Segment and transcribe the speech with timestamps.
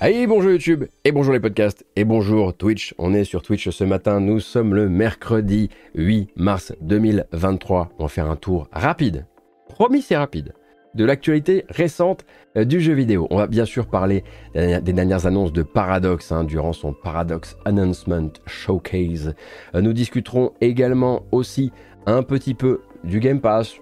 [0.00, 2.94] Allez, bonjour YouTube, et bonjour les podcasts, et bonjour Twitch.
[2.98, 7.90] On est sur Twitch ce matin, nous sommes le mercredi 8 mars 2023.
[7.98, 9.26] On va faire un tour rapide,
[9.68, 10.54] promis c'est rapide,
[10.94, 12.24] de l'actualité récente
[12.56, 13.26] euh, du jeu vidéo.
[13.30, 14.22] On va bien sûr parler
[14.54, 19.34] des dernières annonces de Paradox hein, durant son Paradox Announcement Showcase.
[19.74, 21.72] Euh, nous discuterons également aussi
[22.06, 23.74] un petit peu du Game Pass,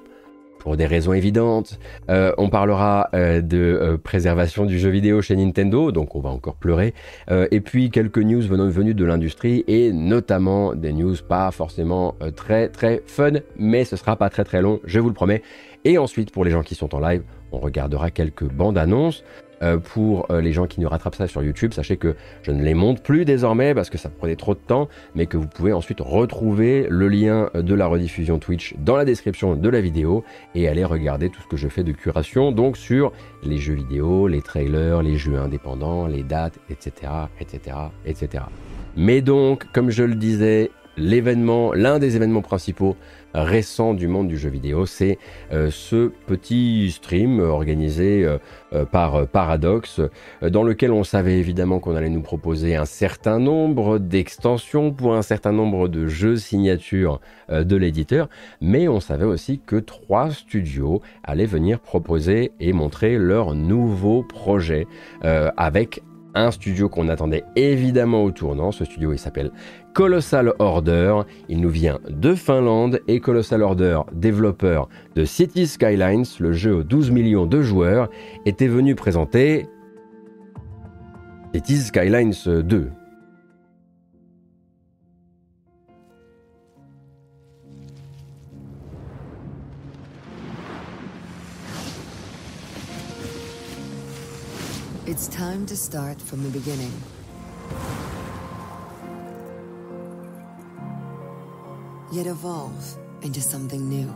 [0.66, 1.78] pour des raisons évidentes.
[2.10, 6.30] Euh, on parlera euh, de euh, préservation du jeu vidéo chez Nintendo, donc on va
[6.30, 6.92] encore pleurer.
[7.52, 12.68] et puis quelques news venant venues de l'industrie et notamment des news pas forcément très
[12.68, 15.42] très fun, mais ce sera pas très très long, je vous le promets.
[15.84, 17.22] Et ensuite, pour les gens qui sont en live,
[17.52, 19.22] on regardera quelques bandes annonces.
[19.62, 22.62] Euh, pour euh, les gens qui nous rattrapent ça sur YouTube, sachez que je ne
[22.62, 25.72] les monte plus désormais parce que ça prenait trop de temps, mais que vous pouvez
[25.72, 30.68] ensuite retrouver le lien de la rediffusion Twitch dans la description de la vidéo et
[30.68, 34.42] aller regarder tout ce que je fais de curation, donc sur les jeux vidéo, les
[34.42, 38.44] trailers, les jeux indépendants, les dates, etc., etc., etc.
[38.96, 42.96] Mais donc, comme je le disais, l'événement, l'un des événements principaux
[43.42, 45.18] récents du monde du jeu vidéo, c'est
[45.52, 48.38] euh, ce petit stream organisé euh,
[48.72, 50.00] euh, par Paradox,
[50.42, 55.22] dans lequel on savait évidemment qu'on allait nous proposer un certain nombre d'extensions pour un
[55.22, 57.20] certain nombre de jeux signatures
[57.50, 58.28] de l'éditeur,
[58.60, 64.86] mais on savait aussi que trois studios allaient venir proposer et montrer leurs nouveaux projets
[65.22, 66.02] avec
[66.36, 68.70] un studio qu'on attendait évidemment au tournant.
[68.70, 69.50] Ce studio, il s'appelle
[69.96, 71.22] Colossal Order.
[71.48, 76.82] Il nous vient de Finlande et Colossal Order, développeur de City Skylines, le jeu aux
[76.82, 78.10] 12 millions de joueurs,
[78.44, 79.66] était venu présenter
[81.54, 82.90] City Skylines 2.
[95.06, 96.92] It's time to start from the beginning.
[102.12, 104.14] Yet evolve into something new.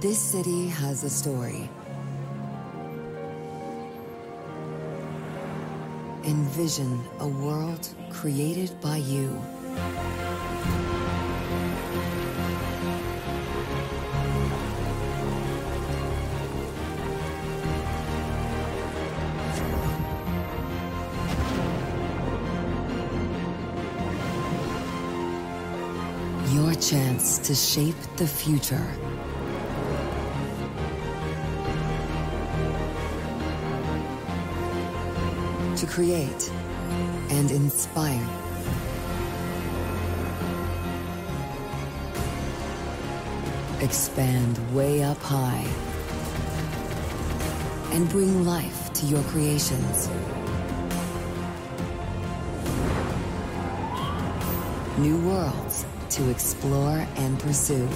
[0.00, 1.68] This city has a story.
[6.24, 9.28] Envision a world created by you.
[26.90, 28.84] Chance to shape the future.
[35.76, 36.50] To create
[37.30, 38.28] and inspire.
[43.80, 45.64] Expand way up high
[47.92, 50.08] and bring life to your creations.
[54.98, 55.86] New worlds
[56.20, 57.88] to explore and pursue.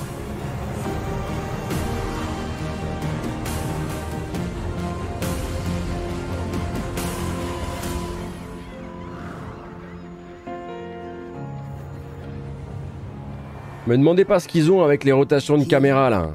[13.86, 16.30] Me demandez pas ce qu'ils ont avec les rotations de caméra là.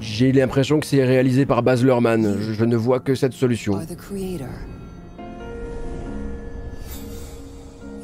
[0.00, 2.36] J'ai l'impression que c'est réalisé par Baz Luhrmann.
[2.38, 3.80] Je, je ne vois que cette solution.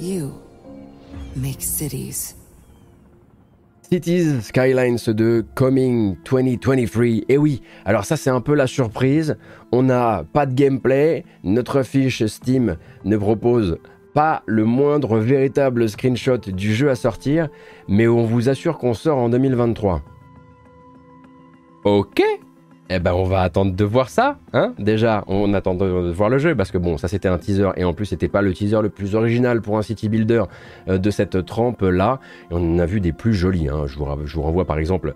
[0.00, 0.49] You
[1.36, 2.34] make cities.
[3.82, 7.24] Cities Skylines de Coming 2023.
[7.28, 9.36] Et oui, alors ça c'est un peu la surprise.
[9.72, 11.24] On n'a pas de gameplay.
[11.42, 13.78] Notre fiche Steam ne propose
[14.14, 17.48] pas le moindre véritable screenshot du jeu à sortir,
[17.88, 20.02] mais on vous assure qu'on sort en 2023.
[21.84, 22.22] Ok
[22.92, 26.38] eh ben on va attendre de voir ça, hein Déjà, on attend de voir le
[26.38, 28.82] jeu parce que bon, ça c'était un teaser et en plus c'était pas le teaser
[28.82, 30.42] le plus original pour un city builder
[30.88, 32.18] euh, de cette trempe là.
[32.50, 33.68] On en a vu des plus jolis.
[33.68, 33.86] Hein.
[33.86, 35.14] Je, vous, je vous renvoie par exemple.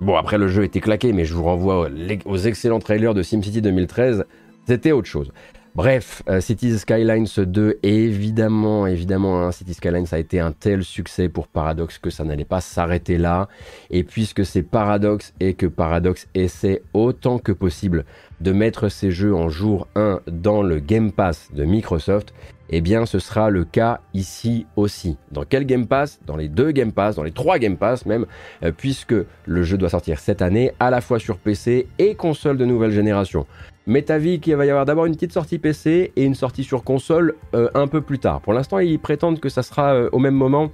[0.00, 1.88] Bon après le jeu était claqué, mais je vous renvoie
[2.24, 4.24] aux excellents trailers de SimCity 2013.
[4.66, 5.32] C'était autre chose.
[5.74, 11.30] Bref, euh, Cities Skylines 2, évidemment, évidemment, hein, Cities Skylines a été un tel succès
[11.30, 13.48] pour Paradox que ça n'allait pas s'arrêter là.
[13.88, 18.04] Et puisque c'est Paradox et que Paradox essaie autant que possible
[18.42, 22.34] de mettre ses jeux en jour 1 dans le Game Pass de Microsoft,
[22.68, 25.16] eh bien ce sera le cas ici aussi.
[25.30, 26.20] Dans quel Game Pass?
[26.26, 28.26] Dans les deux Game Pass, dans les trois Game Pass même,
[28.62, 29.14] euh, puisque
[29.46, 32.92] le jeu doit sortir cette année à la fois sur PC et console de nouvelle
[32.92, 33.46] génération.
[33.86, 36.84] M'est avis qu'il va y avoir d'abord une petite sortie PC et une sortie sur
[36.84, 38.40] console euh, un peu plus tard.
[38.40, 40.70] Pour l'instant, ils prétendent que ça sera euh, au même moment.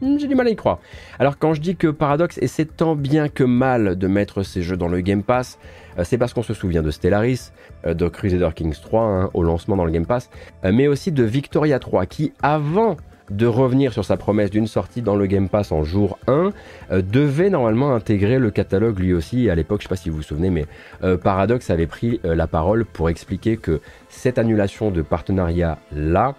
[0.00, 0.78] Hmm, j'ai du mal à y croire.
[1.18, 4.76] Alors quand je dis que Paradox essaie tant bien que mal de mettre ces jeux
[4.76, 5.58] dans le Game Pass,
[5.98, 7.52] euh, c'est parce qu'on se souvient de Stellaris,
[7.86, 10.30] de Crusader Kings 3 hein, au lancement dans le Game Pass,
[10.64, 12.96] mais aussi de Victoria 3 qui avant
[13.30, 16.52] de revenir sur sa promesse d'une sortie dans le Game Pass en jour 1,
[16.90, 19.48] euh, devait normalement intégrer le catalogue lui aussi.
[19.50, 20.66] À l'époque, je ne sais pas si vous vous souvenez, mais
[21.02, 26.34] euh, Paradox avait pris euh, la parole pour expliquer que cette annulation de partenariat-là,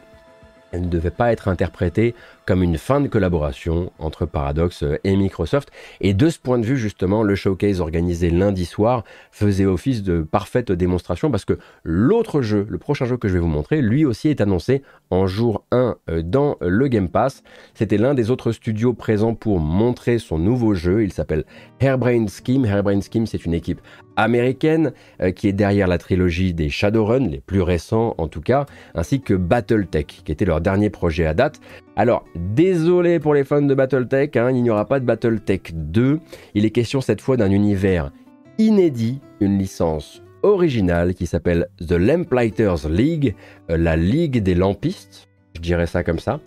[0.72, 2.16] elle ne devait pas être interprétée
[2.46, 5.70] comme une fin de collaboration entre Paradox et Microsoft.
[6.02, 10.22] Et de ce point de vue, justement, le showcase organisé lundi soir faisait office de
[10.22, 14.06] parfaite démonstration parce que l'autre jeu, le prochain jeu que je vais vous montrer, lui
[14.06, 17.44] aussi est annoncé en jour 1 euh, dans le Game Pass.
[17.74, 21.04] C'était l'un des autres studios présents pour montrer son nouveau jeu.
[21.04, 21.46] Il s'appelle
[21.80, 22.66] Hairbrain Scheme.
[22.66, 23.82] Hairbrain Scheme, c'est une équipe
[24.16, 28.66] américaine euh, qui est derrière la trilogie des Shadowrun, les plus récents en tout cas,
[28.96, 31.60] ainsi que Battletech, qui était leur dernier projet à date.
[31.96, 36.20] Alors, désolé pour les fans de Battletech, hein, il n'y aura pas de Battletech 2.
[36.56, 38.12] Il est question cette fois d'un univers
[38.58, 43.36] inédit, une licence originale qui s'appelle The Lamplighters League,
[43.70, 46.40] euh, la Ligue des Lampistes, je dirais ça comme ça.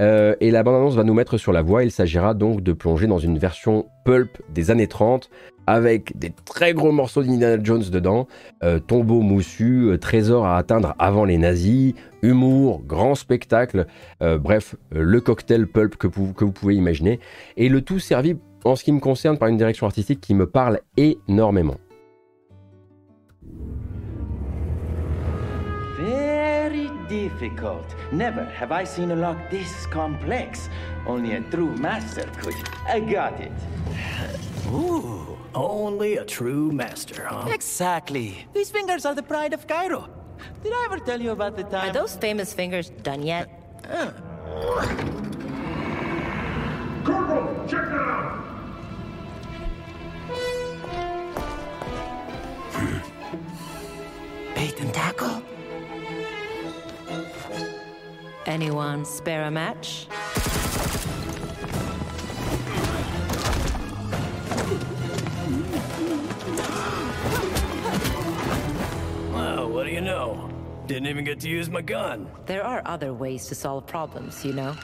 [0.00, 1.82] Euh, et la bande-annonce va nous mettre sur la voie.
[1.82, 5.28] Il s'agira donc de plonger dans une version pulp des années 30
[5.68, 8.26] avec des très gros morceaux d'Indiana Jones dedans,
[8.64, 13.86] euh, tombeau moussu, euh, trésor à atteindre avant les nazis, humour, grand spectacle,
[14.20, 17.20] bref, le cocktail pulp que vous, que vous pouvez imaginer.
[17.56, 20.46] Et le tout servi, en ce qui me concerne, par une direction artistique qui me
[20.46, 21.76] parle énormément.
[27.08, 27.94] difficult.
[28.12, 30.68] Never have I seen a lock this complex.
[31.06, 32.54] Only a true master could.
[32.86, 33.52] I got it.
[34.70, 37.48] Ooh, only a true master, huh?
[37.50, 38.46] Exactly.
[38.52, 40.08] These fingers are the pride of Cairo.
[40.62, 41.90] Did I ever tell you about the time?
[41.90, 43.48] Are those famous fingers done yet?
[43.88, 44.12] Uh.
[47.04, 48.44] Corporal, check that out!
[54.54, 55.42] Bait and tackle?
[58.46, 60.06] Anyone spare a match?
[69.78, 70.50] What do you know?
[70.88, 72.28] Didn't even get to use my gun.
[72.46, 74.74] There are other ways to solve problems, you know?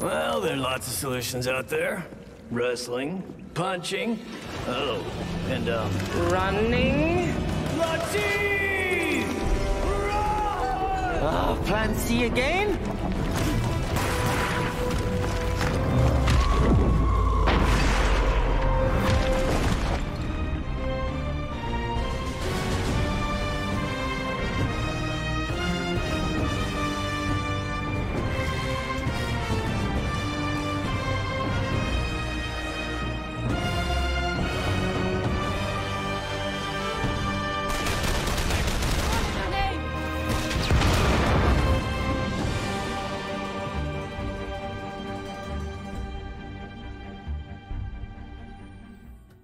[0.00, 2.06] Well, there are lots of solutions out there.
[2.50, 3.22] Wrestling,
[3.52, 4.18] punching,
[4.66, 5.04] oh,
[5.50, 5.90] and, um...
[6.30, 7.34] Running?
[7.76, 9.26] Latif!
[11.20, 12.78] Oh, plan C again?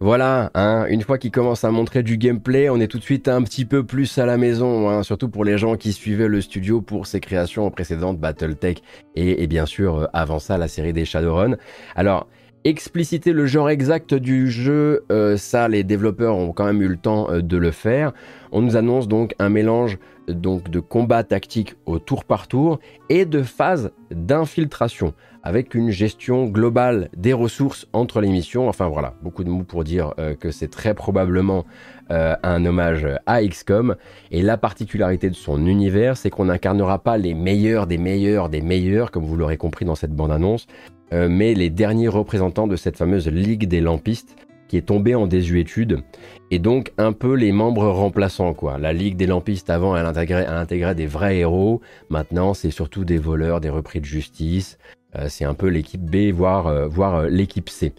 [0.04, 3.26] Voilà, hein, une fois qu'il commence à montrer du gameplay, on est tout de suite
[3.26, 6.42] un petit peu plus à la maison, hein, surtout pour les gens qui suivaient le
[6.42, 8.82] studio pour ses créations précédentes, Battletech
[9.14, 11.56] et, et bien sûr euh, avant ça la série des Shadowrun.
[11.96, 12.28] Alors,
[12.64, 16.98] expliciter le genre exact du jeu, euh, ça les développeurs ont quand même eu le
[16.98, 18.12] temps euh, de le faire.
[18.52, 19.96] On nous annonce donc un mélange
[20.28, 22.78] donc de combat tactique au tour par tour
[23.08, 25.14] et de phase d'infiltration
[25.44, 28.66] avec une gestion globale des ressources entre les missions.
[28.68, 31.66] Enfin voilà, beaucoup de mots pour dire euh, que c'est très probablement
[32.10, 33.96] euh, un hommage à XCOM.
[34.30, 38.62] Et la particularité de son univers, c'est qu'on n'incarnera pas les meilleurs des meilleurs des
[38.62, 40.66] meilleurs, comme vous l'aurez compris dans cette bande-annonce,
[41.12, 44.36] euh, mais les derniers représentants de cette fameuse Ligue des Lampistes
[44.68, 46.02] qui est tombée en désuétude
[46.50, 48.78] et donc un peu les membres remplaçants quoi.
[48.78, 51.80] La Ligue des Lampistes avant elle intégrait, des vrais héros,
[52.10, 54.78] maintenant c'est surtout des voleurs, des repris de justice,
[55.16, 57.92] euh, c'est un peu l'équipe B, voire, euh, euh, l'équipe C.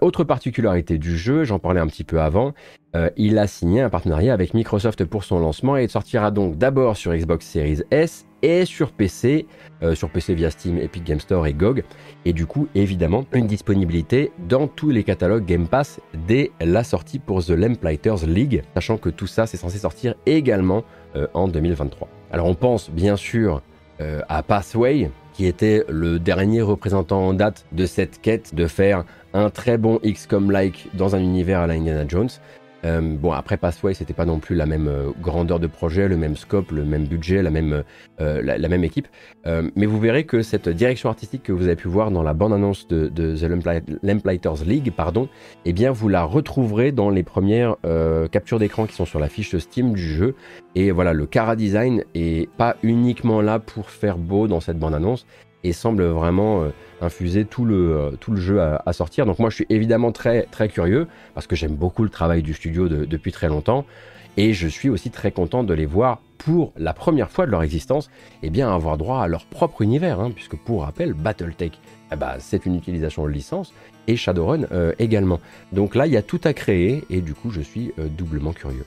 [0.00, 2.52] autre particularité du jeu, j'en parlais un petit peu avant,
[3.16, 6.96] il a signé un partenariat avec Microsoft pour son lancement et il sortira donc d'abord
[6.96, 9.46] sur Xbox Series S et sur PC,
[9.94, 11.82] sur PC via Steam, Epic Game Store et GOG,
[12.24, 17.18] et du coup évidemment une disponibilité dans tous les catalogues Game Pass dès la sortie
[17.18, 20.84] pour The Lamplighters League, sachant que tout ça c'est censé sortir également
[21.32, 22.08] en 2023.
[22.32, 23.62] Alors on pense bien sûr
[24.00, 29.50] à Pathway, qui était le dernier représentant en date de cette quête de faire un
[29.50, 32.28] très bon XCOM-like dans un univers à la Indiana Jones.
[32.84, 36.16] Euh, bon, après Pathway, c'était pas non plus la même euh, grandeur de projet, le
[36.16, 37.82] même scope, le même budget, la même,
[38.20, 39.08] euh, la, même équipe.
[39.76, 42.88] Mais vous verrez que cette direction artistique que vous avez pu voir dans la bande-annonce
[42.88, 45.28] de, The Lampli- Lamplighters League, pardon,
[45.64, 47.76] eh bien, vous la retrouverez dans les premières
[48.30, 50.34] captures d'écran qui sont sur la fiche Steam du jeu.
[50.74, 55.26] Et voilà, le Cara Design est pas uniquement là pour faire beau dans cette bande-annonce
[55.64, 56.68] et semble vraiment euh,
[57.00, 59.26] infuser tout le, euh, tout le jeu à, sortir.
[59.26, 62.54] Donc moi, je suis évidemment très, très curieux parce que j'aime beaucoup le travail du
[62.54, 63.84] studio de- depuis très longtemps.
[64.36, 67.62] Et je suis aussi très content de les voir pour la première fois de leur
[67.62, 68.10] existence,
[68.42, 71.78] et bien avoir droit à leur propre univers, hein, puisque pour rappel, BattleTech,
[72.12, 73.72] eh ben, c'est une utilisation de licence,
[74.08, 75.40] et Shadowrun euh, également.
[75.72, 78.84] Donc là, il y a tout à créer, et du coup, je suis doublement curieux.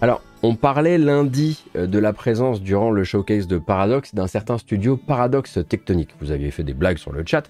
[0.00, 4.58] Alors, on parlait lundi euh, de la présence durant le showcase de Paradox d'un certain
[4.58, 6.10] studio Paradox Tectonic.
[6.20, 7.44] Vous aviez fait des blagues sur le chat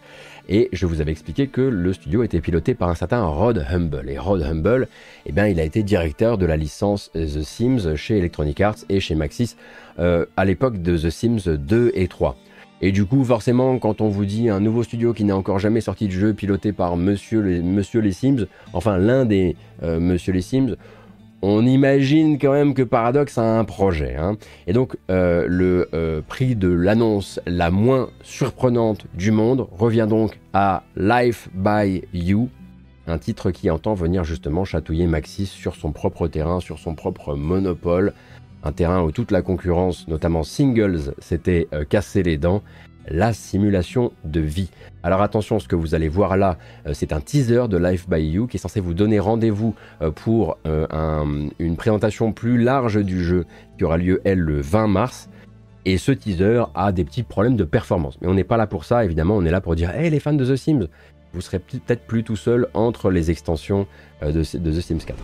[0.48, 4.08] et je vous avais expliqué que le studio était piloté par un certain Rod Humble.
[4.08, 4.88] Et Rod Humble,
[5.24, 9.00] eh bien, il a été directeur de la licence The Sims chez Electronic Arts et
[9.00, 9.56] chez Maxis
[9.98, 12.36] euh, à l'époque de The Sims 2 et 3.
[12.84, 15.80] Et du coup, forcément, quand on vous dit un nouveau studio qui n'a encore jamais
[15.80, 20.32] sorti de jeu piloté par Monsieur les, Monsieur les Sims, enfin l'un des euh, Monsieur
[20.32, 20.74] les Sims,
[21.42, 24.14] on imagine quand même que Paradox a un projet.
[24.16, 24.36] hein.
[24.66, 30.38] Et donc, euh, le euh, prix de l'annonce la moins surprenante du monde revient donc
[30.52, 32.48] à Life by You,
[33.08, 37.34] un titre qui entend venir justement chatouiller Maxis sur son propre terrain, sur son propre
[37.34, 38.14] monopole.
[38.64, 42.62] Un terrain où toute la concurrence, notamment Singles, s'était euh, cassé les dents.
[43.08, 44.70] La simulation de vie.
[45.02, 46.56] Alors attention, ce que vous allez voir là,
[46.86, 50.10] euh, c'est un teaser de Life by You qui est censé vous donner rendez-vous euh,
[50.12, 53.44] pour euh, un- une présentation plus large du jeu
[53.76, 55.28] qui aura lieu, elle, le 20 mars.
[55.84, 58.16] Et ce teaser a des petits problèmes de performance.
[58.20, 60.20] Mais on n'est pas là pour ça, évidemment, on est là pour dire Hey, les
[60.20, 60.86] fans de The Sims,
[61.32, 63.86] vous serez peut-être plus tout seul entre les extensions
[64.22, 65.16] de The Sims 4.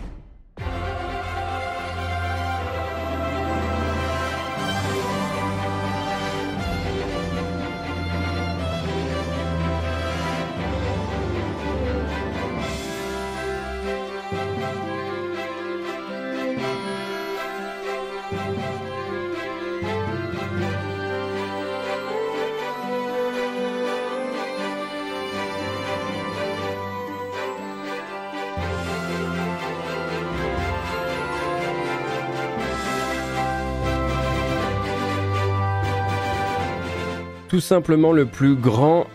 [37.49, 39.07] Tout simplement le plus grand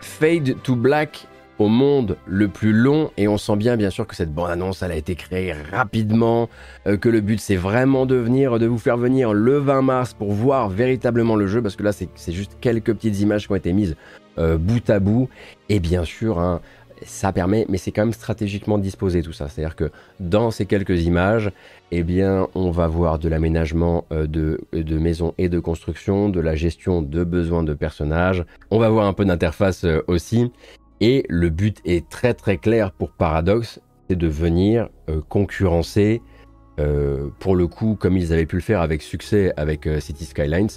[0.00, 1.26] fade to black
[1.58, 4.82] au monde le plus long et on sent bien bien sûr que cette bande annonce
[4.82, 6.50] elle a été créée rapidement
[6.86, 10.12] euh, que le but c'est vraiment de venir de vous faire venir le 20 mars
[10.12, 13.56] pour voir véritablement le jeu parce que là c'est juste quelques petites images qui ont
[13.56, 13.96] été mises
[14.38, 15.28] euh, bout à bout.
[15.68, 16.60] Et bien sûr hein,
[17.04, 19.48] ça permet mais c'est quand même stratégiquement disposé tout ça.
[19.48, 21.50] C'est à dire que dans ces quelques images
[21.94, 26.56] eh bien, on va voir de l'aménagement euh, de, maisons et de construction, de la
[26.56, 28.46] gestion de besoins de personnages.
[28.70, 30.50] On va voir un peu d'interface euh, aussi.
[31.02, 36.22] Et le but est très très clair pour Paradox, c'est de venir euh, concurrencer,
[37.38, 40.70] pour le coup, comme ils avaient pu le faire avec succès avec City Skylines,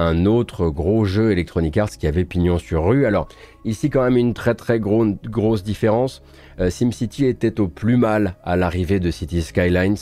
[0.00, 3.04] un autre gros jeu Electronic Arts qui avait pignon sur rue.
[3.04, 3.28] Alors,
[3.64, 6.22] ici quand même une très très gros- grosse différence.
[6.58, 9.96] Euh, SimCity était au plus mal à l'arrivée de City Skylines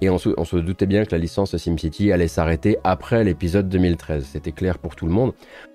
[0.00, 4.24] et on se, doutait bien que la licence SimCity allait s'arrêter après l'épisode 2013.
[4.24, 5.32] C'était clair pour tout le monde.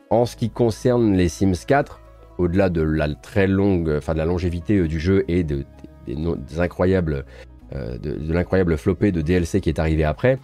[0.10, 2.00] En ce qui concerne les Sims 4,
[2.38, 5.66] au-delà de la très longue, enfin de la longévité euh, du jeu et de,
[6.08, 6.16] des,
[6.60, 7.26] incroyables,
[7.74, 10.38] euh, de, de l'incroyable flopée de DLC qui est arrivé après,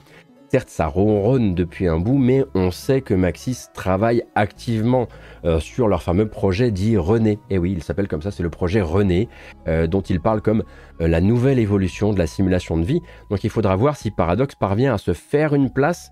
[0.52, 5.08] certes ça ronronne depuis un bout, mais on sait que Maxis travaille activement
[5.46, 7.40] euh, sur leur fameux projet dit René.
[7.50, 9.30] Et oui, il s'appelle comme ça, c'est le projet René,
[9.70, 10.64] euh, dont il parle comme
[11.00, 13.00] euh, la nouvelle évolution de la simulation de vie.
[13.30, 16.12] Donc il faudra voir si Paradox parvient à se faire une place.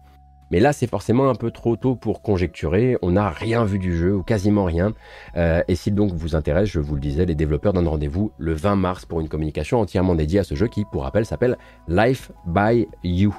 [0.51, 2.98] Mais là, c'est forcément un peu trop tôt pour conjecturer.
[3.01, 4.93] On n'a rien vu du jeu, ou quasiment rien.
[5.36, 8.75] Et si donc vous intéresse, je vous le disais, les développeurs donnent rendez-vous le 20
[8.75, 11.55] mars pour une communication entièrement dédiée à ce jeu qui, pour rappel, s'appelle
[11.88, 13.36] Life by You.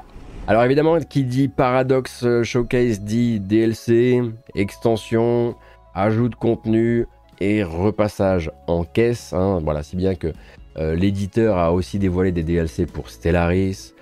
[0.47, 4.21] Alors évidemment, qui dit Paradox euh, Showcase dit DLC,
[4.55, 5.55] extension,
[5.95, 7.07] ajout de contenu
[7.41, 9.33] et repassage en caisse.
[9.33, 9.61] hein.
[9.63, 10.33] Voilà, si bien que
[10.77, 13.95] euh, l'éditeur a aussi dévoilé des DLC pour Stellaris,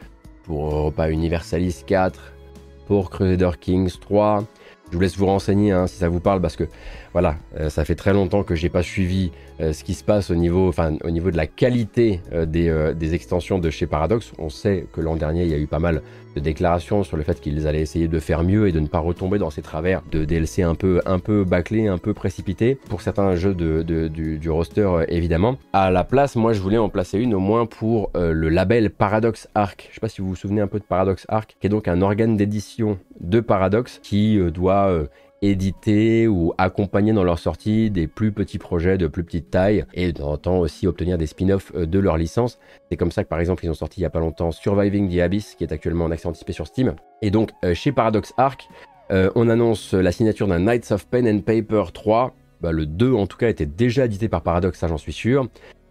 [0.44, 2.32] pour Europa Universalis 4,
[2.86, 4.44] pour Crusader Kings 3.
[4.90, 6.64] Je vous laisse vous renseigner hein, si ça vous parle parce que
[7.12, 10.30] voilà, euh, ça fait très longtemps que j'ai pas suivi euh, ce qui se passe
[10.30, 14.32] au niveau, enfin, au niveau de la qualité euh, des, des, extensions de chez Paradox.
[14.38, 16.02] On sait que l'an dernier, il y a eu pas mal
[16.36, 18.98] de déclarations sur le fait qu'ils allaient essayer de faire mieux et de ne pas
[18.98, 23.00] retomber dans ces travers de DLC un peu, un peu bâclés, un peu précipités pour
[23.00, 25.56] certains jeux du, roster évidemment.
[25.72, 29.48] À la place, moi, je voulais en placer une au moins pour le label Paradox
[29.54, 29.88] Arc.
[29.90, 31.88] Je sais pas si vous vous souvenez un peu de Paradox Arc, qui est donc
[31.88, 35.08] un organe d'édition de Paradox qui doit
[35.42, 40.12] éditer ou accompagner dans leur sortie des plus petits projets de plus petite taille et
[40.12, 42.58] de temps en temps aussi obtenir des spin-offs euh, de leur licence.
[42.90, 45.14] C'est comme ça que par exemple ils ont sorti il y a pas longtemps Surviving
[45.14, 46.94] the Abyss qui est actuellement en accès anticipé sur Steam.
[47.22, 48.68] Et donc euh, chez Paradox Arc,
[49.10, 52.34] euh, on annonce la signature d'un Knights of Pen and Paper 3.
[52.60, 55.48] Bah, le 2 en tout cas était déjà édité par Paradox, ça j'en suis sûr.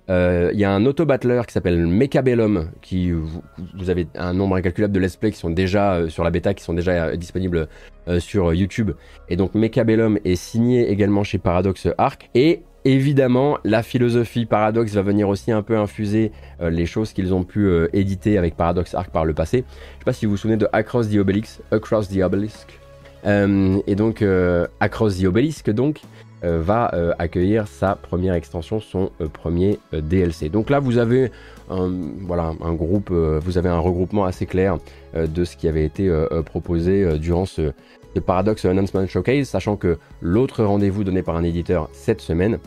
[0.10, 5.00] Il y a un auto-battler qui s'appelle Mechabellum, qui vous, avez un nombre incalculable de
[5.00, 7.68] let's play qui sont déjà sur la bêta, qui sont déjà disponibles
[8.08, 8.92] euh, sur YouTube.
[9.28, 12.30] Et donc Mechabellum est signé également chez Paradox Arc.
[12.36, 17.34] Et évidemment, la philosophie Paradox va venir aussi un peu infuser euh, les choses qu'ils
[17.34, 19.66] ont pu euh, éditer avec Paradox Arc par le passé.
[19.68, 22.80] Je sais pas si vous vous souvenez de Across the Obelisk, Across the Obelisk.
[23.26, 24.24] et donc
[24.80, 26.00] Across the Obelisk donc
[26.44, 30.50] va accueillir sa première extension, son premier DLC.
[30.50, 31.32] Donc là vous avez
[31.70, 31.90] un,
[33.80, 34.78] regroupement assez clair
[35.16, 36.12] de ce qui avait été
[36.46, 37.72] proposé durant ce,
[38.20, 42.60] Paradox Announcement Showcase, sachant que l'autre rendez-vous donné par un éditeur cette semaine,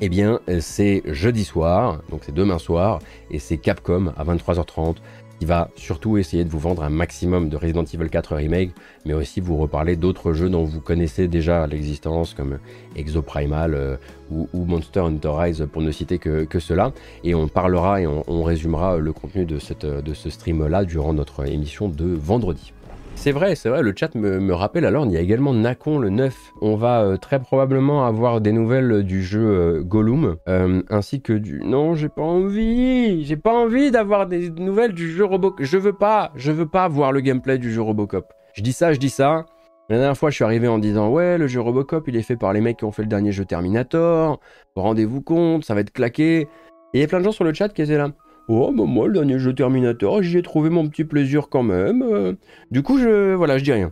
[0.00, 2.98] eh bien, c'est jeudi soir, donc c'est demain soir,
[3.30, 4.96] et c'est Capcom à 23h30
[5.38, 8.70] qui va surtout essayer de vous vendre un maximum de Resident Evil 4 Remake,
[9.04, 12.58] mais aussi vous reparler d'autres jeux dont vous connaissez déjà l'existence, comme
[12.96, 13.96] Exoprimal euh,
[14.30, 16.92] ou, Monster Hunter Rise, pour ne citer que, cela.
[17.24, 21.46] Et on parlera et on, résumera le contenu de, cette, de ce stream-là durant notre
[21.46, 22.73] émission de vendredi.
[23.16, 26.10] C'est vrai, c'est vrai, le chat me, rappelle alors, il y a également Nakon le
[26.10, 26.52] 9.
[26.60, 31.32] On va euh, très probablement avoir des nouvelles du jeu euh, Gollum, euh, ainsi que
[31.32, 31.60] du...
[31.64, 35.64] Non, j'ai pas envie J'ai pas envie d'avoir des nouvelles du jeu Robocop.
[35.64, 38.32] Je veux pas, je veux pas voir le gameplay du jeu Robocop.
[38.52, 39.46] Je dis ça, je dis ça.
[39.88, 42.36] La dernière fois, je suis arrivé en disant Ouais, le jeu Robocop, il est fait
[42.36, 44.40] par les mecs qui ont fait le dernier jeu Terminator.
[44.76, 46.40] Rendez-vous compte, ça va être claqué.
[46.40, 48.08] Et il y a plein de gens sur le chat qui étaient là.
[48.46, 52.02] Oh, bah moi, le dernier jeu Terminator, j'y ai trouvé mon petit plaisir quand même.
[52.02, 52.34] Euh.
[52.70, 53.90] du coup, je, voilà, je dis rien.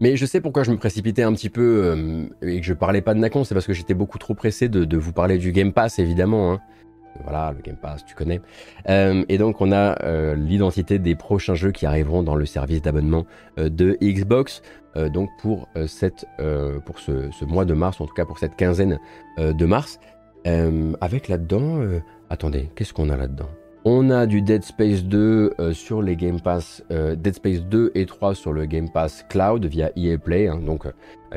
[0.00, 3.00] Mais je sais pourquoi je me précipitais un petit peu euh, et que je parlais
[3.00, 5.72] pas de Nacon, c'est parce que j'étais beaucoup trop pressé de, vous parler du Game
[5.72, 6.52] Pass, évidemment.
[6.52, 6.60] Hein.
[7.22, 8.42] Voilà, le Game Pass, tu connais.
[8.90, 13.24] Euh, et donc, on a l'identité des prochains jeux qui arriveront dans le service d'abonnement
[13.56, 14.60] de Xbox.
[15.14, 16.26] donc, pour, cette,
[16.84, 18.98] pour ce, ce, mois de mars, en tout cas pour cette quinzaine
[19.38, 19.98] de mars.
[20.44, 21.80] avec là-dedans
[22.30, 23.48] Attendez, qu'est-ce qu'on a là-dedans?
[23.88, 27.92] On a du Dead Space 2 euh, sur les Game Pass, euh, Dead Space 2
[27.94, 30.48] et 3 sur le Game Pass Cloud via EA Play.
[30.48, 30.58] Hein.
[30.58, 30.90] donc, euh,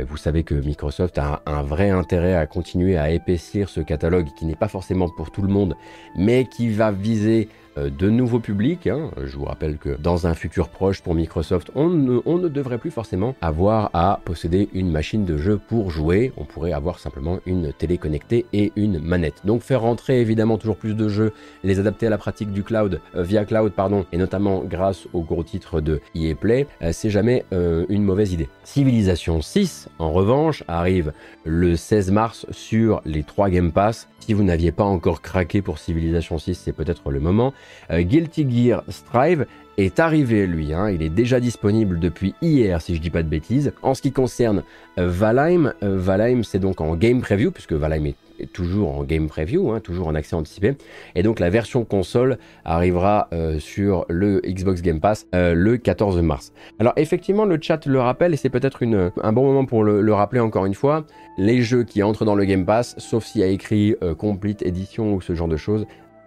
[0.04, 4.48] vous savez que Microsoft a un, vrai intérêt à continuer à épaissir ce catalogue qui
[4.48, 5.76] n'est pas forcément pour tout le monde,
[6.18, 7.50] mais qui va viser
[7.90, 8.88] de nouveaux publics.
[8.88, 9.12] Hein.
[9.24, 13.36] Je vous rappelle que dans un futur proche pour Microsoft, on ne, devrait plus forcément
[13.42, 16.34] avoir à posséder une machine de jeu pour jouer.
[16.38, 19.42] On pourrait avoir simplement une télé connectée et une manette.
[19.46, 21.32] Donc faire rentrer évidemment toujours plus de jeux,
[21.64, 25.22] les adapter à la pratique du cloud, euh, via cloud pardon, et notamment grâce aux
[25.22, 27.46] gros titres de EA Play, euh, c'est jamais
[27.90, 28.50] une mauvaise idée.
[28.64, 31.14] Civilization 6, en revanche, arrive
[31.44, 34.08] le 16 mars sur les 3 Game Pass.
[34.20, 37.54] Si vous n'aviez pas encore craqué pour Civilization 6, c'est peut-être le moment.
[37.90, 39.46] Euh, Guilty Gear Strive
[39.78, 40.90] est arrivé lui, hein.
[40.90, 43.72] il est déjà disponible depuis hier si je dis pas de bêtises.
[43.82, 44.64] En ce qui concerne
[44.98, 48.16] euh, Valheim, euh, Valheim c'est donc en game preview puisque Valheim est,
[48.48, 50.76] toujours en game preview, hein, toujours en accès anticipé.
[51.16, 56.54] Et donc la version console arrivera sur le Xbox Game Pass le 14 mars.
[56.80, 60.14] Alors effectivement le chat le rappelle et c'est peut-être un bon moment pour le, le,
[60.14, 61.06] rappeler encore une fois.
[61.38, 65.14] Les jeux qui entrent dans le Game Pass, sauf s'il y a écrit Complete Edition
[65.14, 65.86] ou ce genre de choses,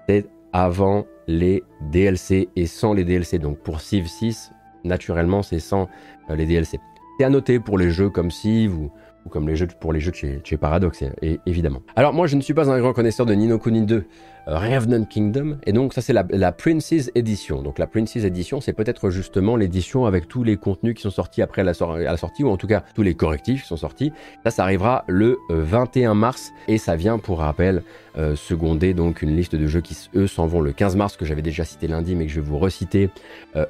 [0.08, 3.38] c'est avant les DLC et sans les DLC.
[3.38, 4.52] Donc pour Civ 6,
[4.84, 5.88] naturellement, c'est sans
[6.30, 6.78] euh, les DLC.
[7.18, 8.90] C'est à noter pour les jeux comme Civ ou,
[9.30, 11.02] comme les jeux pour les jeux de chez, Paradox,
[11.46, 11.82] évidemment.
[11.96, 14.02] Alors moi, je ne suis pas un grand connaisseur de Nino Kuni 2 euh,
[14.46, 15.58] Revenant Kingdom.
[15.64, 17.62] Et donc ça c'est la, la, Princess Edition.
[17.62, 21.42] Donc la Princess Edition c'est peut-être justement l'édition avec tous les contenus qui sont sortis
[21.42, 24.12] après la, sortie, ou en tout cas tous les correctifs qui sont sortis.
[24.44, 27.82] Ça, ça arrivera le 21 euh, mars et ça vient pour rappel
[28.18, 31.24] euh, seconder donc une liste de jeux qui eux s'en vont le 15 mars que
[31.24, 33.10] j'avais déjà cité lundi mais que je vais vous reciter.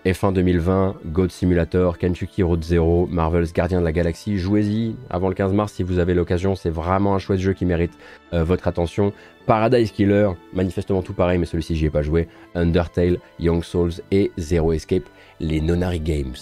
[0.06, 4.38] F1 2020, God Simulator, Kentucky Road Zero, Marvel's Gardien de la Galaxie.
[4.38, 6.54] Jouez-y avant le 15 mars si vous avez l'occasion.
[6.54, 7.92] C'est vraiment un chouette jeu qui mérite
[8.32, 9.12] votre attention.
[9.46, 12.28] Paradise Killer, manifestement tout pareil, mais celui-ci j'y ai pas joué.
[12.54, 15.08] Undertale, Young Souls et Zero Escape,
[15.40, 16.36] les Nonary Games.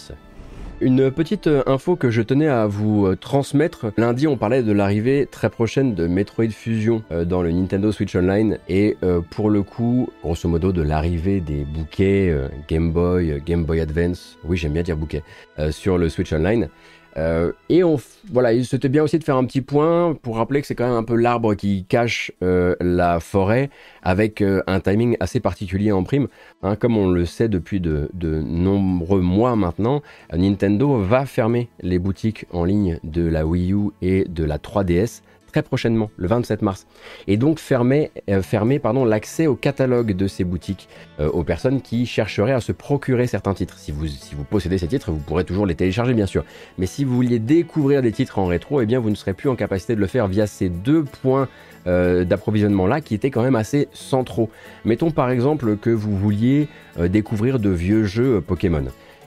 [0.83, 3.93] Une petite euh, info que je tenais à vous euh, transmettre.
[3.99, 8.17] Lundi, on parlait de l'arrivée très prochaine de Metroid Fusion euh, dans le Nintendo Switch
[8.17, 8.97] Online et
[9.31, 12.35] pour le coup, grosso modo, de l'arrivée des bouquets
[12.69, 15.23] Game Boy, Game Boy Advance, oui j'aime bien dire bouquet,
[15.71, 16.69] sur le Switch Online.
[17.17, 17.97] Euh, et on,
[18.31, 20.97] voilà, c'était bien aussi de faire un petit point pour rappeler que c'est quand même
[20.97, 23.71] un peu l'arbre qui cache euh, la forêt
[24.03, 26.29] avec euh, un timing assez particulier en prime.
[26.63, 31.99] Hein, comme on le sait depuis de, de, nombreux mois maintenant, Nintendo va fermer les
[31.99, 36.63] boutiques en ligne de la Wii U et de la 3DS très prochainement, le 27
[36.63, 36.87] mars,
[37.27, 42.07] et donc fermer, euh, pardon, l'accès au catalogue de ces boutiques euh, aux personnes qui
[42.07, 43.79] chercheraient à se procurer certains titres.
[43.79, 44.07] Si vous,
[44.49, 46.45] possédez ces titres, vous pourrez toujours les télécharger bien sûr,
[46.79, 49.49] mais si vous vouliez découvrir des titres en rétro, eh bien vous ne serez plus
[49.49, 51.49] en capacité de le faire via ces deux points
[51.87, 54.51] euh, d'approvisionnement là qui étaient quand même assez centraux.
[54.85, 56.69] Mettons par exemple que vous vouliez
[57.09, 58.85] découvrir de vieux jeux Pokémon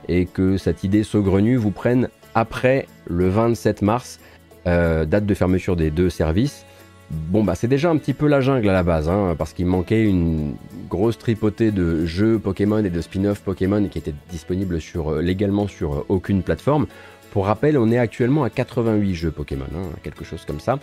[0.07, 4.19] et que cette idée saugrenue vous prenne après le 27 mars
[4.65, 6.65] euh, date de fermeture des deux services.
[7.11, 9.65] Bon, bah c'est déjà un petit peu la jungle à la base, hein, parce qu'il
[9.65, 10.55] manquait une
[10.89, 15.93] grosse tripotée de jeux Pokémon et de spin-off Pokémon qui étaient disponibles euh, légalement sur
[15.93, 16.87] euh, aucune plateforme.
[17.31, 20.79] Pour rappel, on est actuellement à 88 jeux Pokémon, hein, quelque chose comme ça.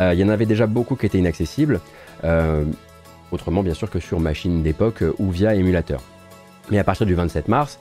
[0.00, 1.80] Il y en avait déjà beaucoup qui étaient inaccessibles,
[3.32, 6.00] autrement bien sûr que sur machine d'époque ou via émulateur.
[6.70, 7.80] Mais à partir du 27 mars,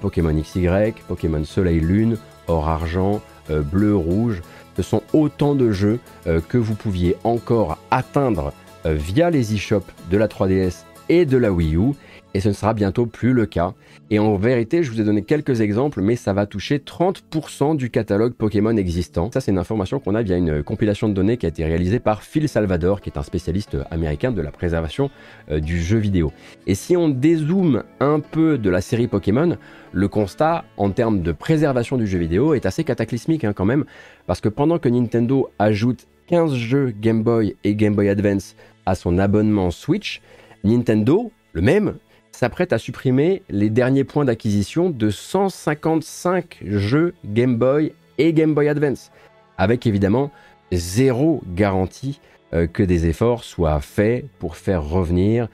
[0.00, 3.20] Pokémon XY, Pokémon Soleil Lune, Or Argent,
[3.50, 4.40] Bleu Rouge,
[4.78, 8.52] ce sont autant de jeux euh, que vous pouviez encore atteindre
[8.86, 11.94] euh, via les e-shops de la 3DS et de la Wii U,
[12.34, 13.74] et ce ne sera bientôt plus le cas.
[14.10, 17.90] Et en vérité, je vous ai donné quelques exemples, mais ça va toucher 30% du
[17.90, 19.30] catalogue Pokémon existant.
[19.32, 22.00] Ça, c'est une information qu'on a via une compilation de données qui a été réalisée
[22.00, 25.10] par Phil Salvador, qui est un spécialiste américain de la préservation
[25.50, 26.32] euh, du jeu vidéo.
[26.66, 29.56] Et si on dézoome un peu de la série Pokémon,
[29.92, 33.84] le constat en termes de préservation du jeu vidéo est assez cataclysmique hein, quand même,
[34.26, 38.54] parce que pendant que Nintendo ajoute 15 jeux Game Boy et Game Boy Advance
[38.86, 40.20] à son abonnement Switch,
[40.64, 41.94] Nintendo, le même,
[42.38, 48.68] s'apprête à supprimer les derniers points d'acquisition de 155 jeux Game Boy et Game Boy
[48.68, 49.10] Advance,
[49.56, 50.30] avec évidemment
[50.70, 52.20] zéro garantie
[52.54, 55.48] euh, que des efforts soient faits pour faire revenir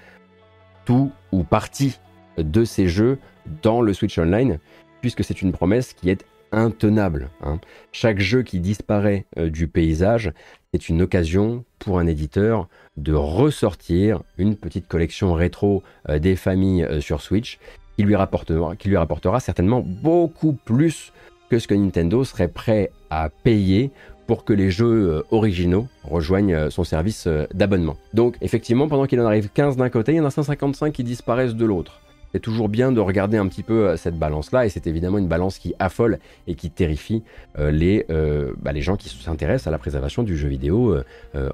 [0.84, 1.98] tout ou partie
[2.36, 3.18] de ces jeux
[3.62, 4.58] dans le Switch Online,
[5.00, 7.30] puisque c'est une promesse qui est intenable.
[7.42, 7.58] Hein.
[7.92, 10.32] Chaque jeu qui disparaît euh, du paysage
[10.72, 16.84] est une occasion pour un éditeur de ressortir une petite collection rétro euh, des familles
[16.84, 17.58] euh, sur Switch
[17.96, 21.12] qui lui, rapportera, qui lui rapportera certainement beaucoup plus
[21.50, 23.90] que ce que Nintendo serait prêt à payer
[24.26, 27.98] pour que les jeux originaux rejoignent son service d'abonnement.
[28.14, 31.04] Donc effectivement, pendant qu'il en arrive 15 d'un côté, il y en a 155 qui
[31.04, 32.00] disparaissent de l'autre
[32.34, 35.28] c'est toujours bien de regarder un petit peu euh, cette balance-là, et c'est évidemment une
[35.28, 36.18] balance qui affole
[36.48, 37.22] et qui terrifie
[37.60, 40.96] euh, les, euh, bah, les gens qui s'intéressent à la préservation du jeu vidéo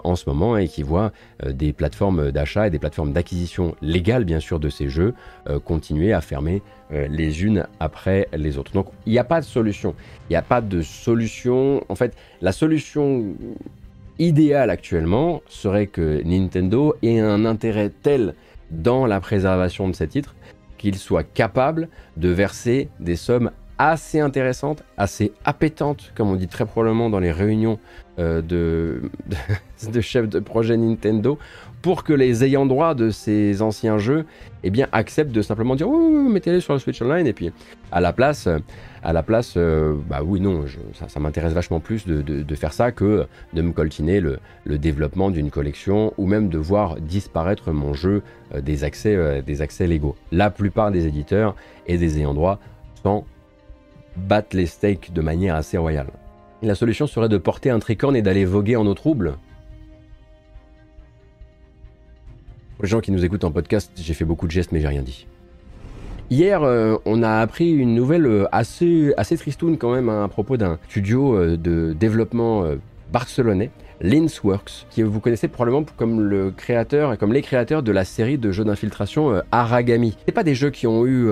[0.05, 1.13] en ce moment et qui voient
[1.47, 5.15] des plateformes d'achat et des plateformes d'acquisition légales, bien sûr, de ces jeux
[5.65, 8.73] continuer à fermer les unes après les autres.
[8.73, 9.95] Donc il n'y a pas de solution.
[10.29, 11.85] Il n'y a pas de solution.
[11.89, 13.35] En fait, la solution
[14.19, 18.35] idéale actuellement serait que Nintendo ait un intérêt tel
[18.71, 20.35] dans la préservation de ces titres
[20.81, 23.51] qu'il soit capable de verser des sommes
[23.89, 27.79] assez intéressantes, assez appétantes, comme on dit très probablement dans les réunions
[28.19, 31.39] euh, de, chefs de projet Nintendo,
[31.81, 34.27] pour que les ayants droit de ces anciens jeux
[34.65, 37.53] eh bien, acceptent de simplement dire oui, mettez-les sur le Switch Online et puis
[37.91, 38.49] à la place,
[39.03, 40.67] à la place euh, bah oui, non,
[41.09, 46.13] ça, m'intéresse vachement plus de, faire ça que de me coltiner le, développement d'une collection
[46.19, 48.23] ou même de voir disparaître mon jeu
[48.55, 50.17] euh, des, accès, euh, des accès légaux.
[50.33, 52.59] La plupart des éditeurs et des ayants droit
[53.03, 53.25] s'en
[54.21, 56.09] battent les steaks de manière assez royale.
[56.63, 59.37] La solution serait de porter un tricorne et d'aller voguer en eau trouble
[62.77, 64.89] Pour les gens qui nous écoutent en podcast, j'ai fait beaucoup de gestes mais j'ai
[64.89, 65.27] rien dit.
[66.31, 69.37] Hier, euh, on a appris une nouvelle euh, assez, assez
[69.79, 72.65] quand même hein, à propos d'un studio euh, de développement
[73.13, 78.05] barcelonais, Linsworks, qui vous connaissez probablement comme le créateur et comme les créateurs de la
[78.05, 80.17] série de jeux d'infiltration Aragami.
[80.25, 81.29] C'est pas des jeux qui ont eu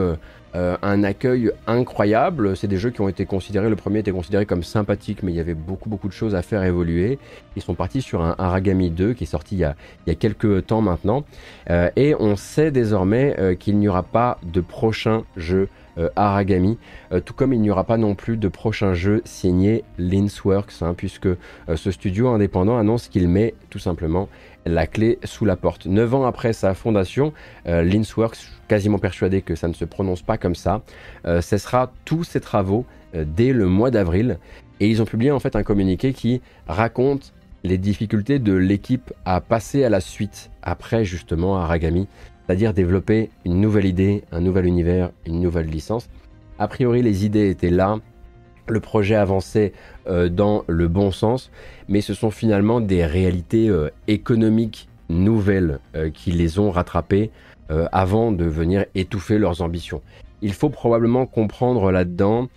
[0.55, 2.57] euh, un accueil incroyable.
[2.57, 5.37] C'est des jeux qui ont été considérés, le premier était considéré comme sympathique, mais il
[5.37, 7.19] y avait beaucoup beaucoup de choses à faire évoluer.
[7.57, 10.81] Ils sont partis sur un Aragami 2 qui est sorti il y a, quelques temps
[10.81, 11.25] maintenant.
[11.71, 15.69] Euh, et on sait désormais euh, qu'il n'y aura pas de prochain jeu
[16.15, 16.79] Aragami,
[17.25, 21.27] tout comme il n'y aura pas non plus de prochain jeu signé Linsworks, hein, puisque
[21.75, 24.29] ce studio indépendant annonce qu'il met tout simplement
[24.69, 25.87] la clé sous la porte.
[25.87, 27.33] Neuf ans après sa fondation,
[27.67, 30.83] euh, Linsworks, quasiment persuadé que ça ne se prononce pas comme ça,
[31.27, 34.39] euh, cessera tous ses travaux euh, dès le mois d'avril.
[34.81, 37.33] Et ils ont publié en fait un communiqué qui raconte
[37.65, 42.07] les difficultés de l'équipe à passer à la suite après justement Aragami,
[42.47, 46.09] c'est-à-dire développer une nouvelle idée, un nouvel univers, une nouvelle licence.
[46.59, 47.99] A priori, les idées étaient là,
[48.71, 49.73] le projet avançait
[50.09, 51.51] euh, dans le bon sens,
[51.89, 57.31] mais ce sont finalement des réalités euh, économiques nouvelles euh, qui les ont rattrapées
[57.93, 60.01] avant de venir étouffer leurs ambitions.
[60.41, 62.49] Il faut probablement comprendre là-dedans,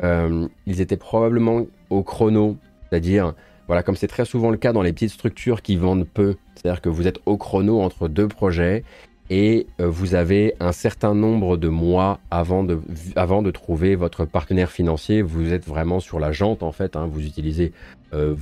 [0.00, 2.56] ils étaient probablement au chrono,
[2.88, 3.34] c'est-à-dire,
[3.66, 6.80] voilà, comme c'est très souvent le cas dans les petites structures qui vendent peu, c'est-à-dire
[6.80, 8.84] que vous êtes au chrono entre deux projets
[9.30, 12.80] et euh, vous avez un certain nombre de mois avant de,
[13.14, 15.22] avant de trouver votre partenaire financier.
[15.22, 17.08] Vous êtes vraiment sur la jante en fait, hein.
[17.10, 17.72] vous utilisez
[18.12, 18.34] euh,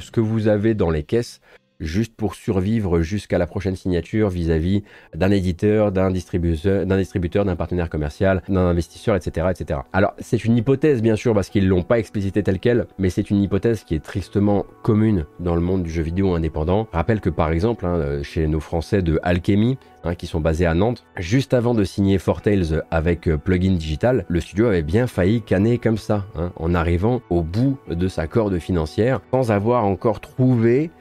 [0.00, 1.40] ce que vous avez dans les caisses
[1.80, 4.82] juste pour survivre jusqu'à la prochaine signature vis-à-vis
[5.14, 9.80] d'un éditeur, d'un distributeur, d'un distributeur, d'un partenaire commercial, d'un investisseur, etc., etc.
[9.92, 13.30] Alors c'est une hypothèse bien sûr parce qu'ils l'ont pas explicité telle quelle, mais c'est
[13.30, 16.88] une hypothèse qui est tristement commune dans le monde du jeu vidéo indépendant.
[16.92, 20.74] Rappelle que par exemple hein, chez nos Français de Alchemy, hein, qui sont basés à
[20.74, 25.42] Nantes, juste avant de signer Fortales avec euh, Plugin Digital, le studio avait bien failli
[25.42, 30.20] canner comme ça, hein, en arrivant au bout de sa corde financière, sans avoir encore
[30.20, 30.99] trouvé euh,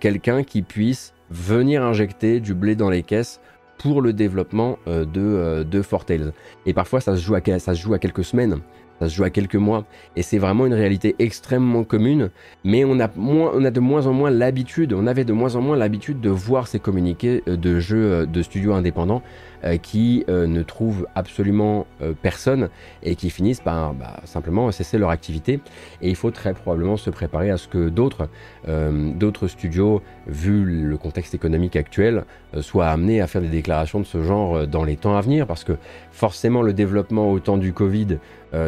[0.00, 3.40] quelqu'un qui puisse venir injecter du blé dans les caisses
[3.78, 6.32] pour le développement euh, de, euh, de Fortales.
[6.64, 8.58] Et parfois, ça se, joue à, ça se joue à quelques semaines,
[8.98, 9.84] ça se joue à quelques mois.
[10.16, 12.30] Et c'est vraiment une réalité extrêmement commune,
[12.64, 15.56] mais on a, moins, on a de moins en moins l'habitude, on avait de moins
[15.56, 19.22] en moins l'habitude de voir ces communiqués de jeux de studios indépendants
[19.64, 22.68] euh, qui euh, ne trouvent absolument euh, personne
[23.02, 25.60] et qui finissent par bah, simplement cesser leur activité.
[26.02, 28.28] Et il faut très probablement se préparer à ce que d'autres
[28.66, 32.24] d'autres studios, vu le contexte économique actuel,
[32.60, 35.62] soient amenés à faire des déclarations de ce genre dans les temps à venir, parce
[35.62, 35.74] que
[36.10, 38.18] forcément le développement au temps du Covid,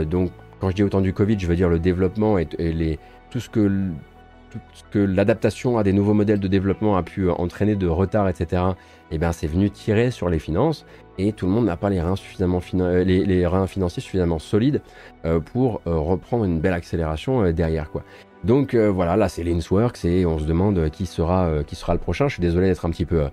[0.06, 2.46] donc quand je dis au temps du Covid, je veux dire le développement et,
[3.30, 8.28] tout ce que l'adaptation à des nouveaux modèles de développement a pu entraîner de retard,
[8.28, 8.62] etc.,
[9.10, 10.86] eh bien, c'est venu tirer sur les finances
[11.18, 14.80] et tout le monde n'a pas les reins, euh, financiers suffisamment solides
[15.24, 17.90] euh, pour euh, reprendre une belle accélération derrière.
[18.44, 22.28] Donc voilà, là c'est Linsworks et on se demande qui sera, qui sera le prochain.
[22.28, 23.24] Je suis désolé d'être un petit peu,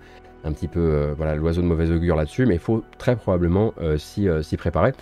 [0.46, 4.58] un petit peu voilà, l'oiseau de mauvaise augure là-dessus, mais il faut très probablement s'y
[4.58, 4.94] préparer.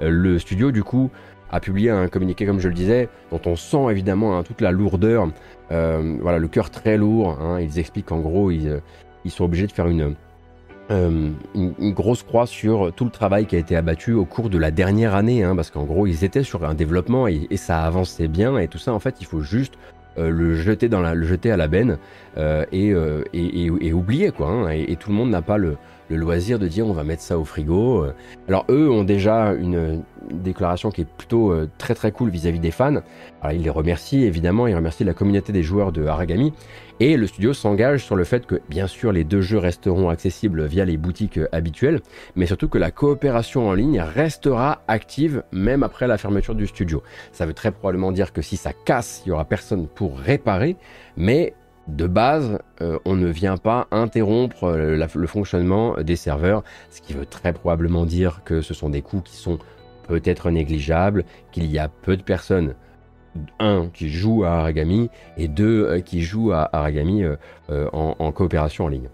[0.00, 1.10] le studio, du coup,
[1.50, 4.70] a publié un communiqué, comme je le disais, dont on sent évidemment hein, toute la
[4.70, 5.28] lourdeur,
[5.68, 7.38] voilà, le cœur très lourd.
[7.40, 7.60] Hein.
[7.60, 8.80] ils expliquent qu'en gros, ils,
[9.28, 10.14] sont obligés de faire une,
[10.92, 11.30] euh,
[11.92, 15.14] grosse croix sur tout le travail qui a été abattu au cours de la dernière
[15.14, 18.68] année, hein, parce qu'en gros ils étaient sur un développement et, ça avançait bien et
[18.68, 19.74] tout ça en fait il faut juste
[20.18, 21.98] euh, le jeter dans la, le jeter à la benne
[22.36, 22.92] euh, et,
[23.32, 24.48] et, et, oublier quoi.
[24.48, 25.76] Hein, et, tout le monde n'a pas le,
[26.12, 28.06] le, loisir de dire on va mettre ça au frigo.
[28.48, 33.02] Alors eux ont déjà une, déclaration qui est plutôt très très cool vis-à-vis des fans.
[33.42, 36.52] Alors ils les remercient évidemment, ils remercient la communauté des joueurs de Aragami
[37.04, 40.66] et le studio s'engage sur le fait que, bien sûr, les deux jeux resteront accessibles
[40.66, 42.00] via les boutiques euh, habituelles,
[42.36, 47.02] mais surtout que la coopération en ligne restera active même après la fermeture du studio.
[47.32, 50.76] Ça veut très probablement dire que si ça casse, il n'y aura personne pour réparer,
[51.16, 51.54] mais
[51.88, 57.12] de base, euh, on ne vient pas interrompre euh, le fonctionnement des serveurs, ce qui
[57.12, 59.58] veut très probablement dire que ce sont des coûts qui sont
[60.06, 62.74] peut-être négligeables, qu'il y a peu de personnes
[63.58, 67.24] un qui joue à Aragami et deux euh, qui jouent à Aragami
[67.70, 69.08] en, coopération en ligne.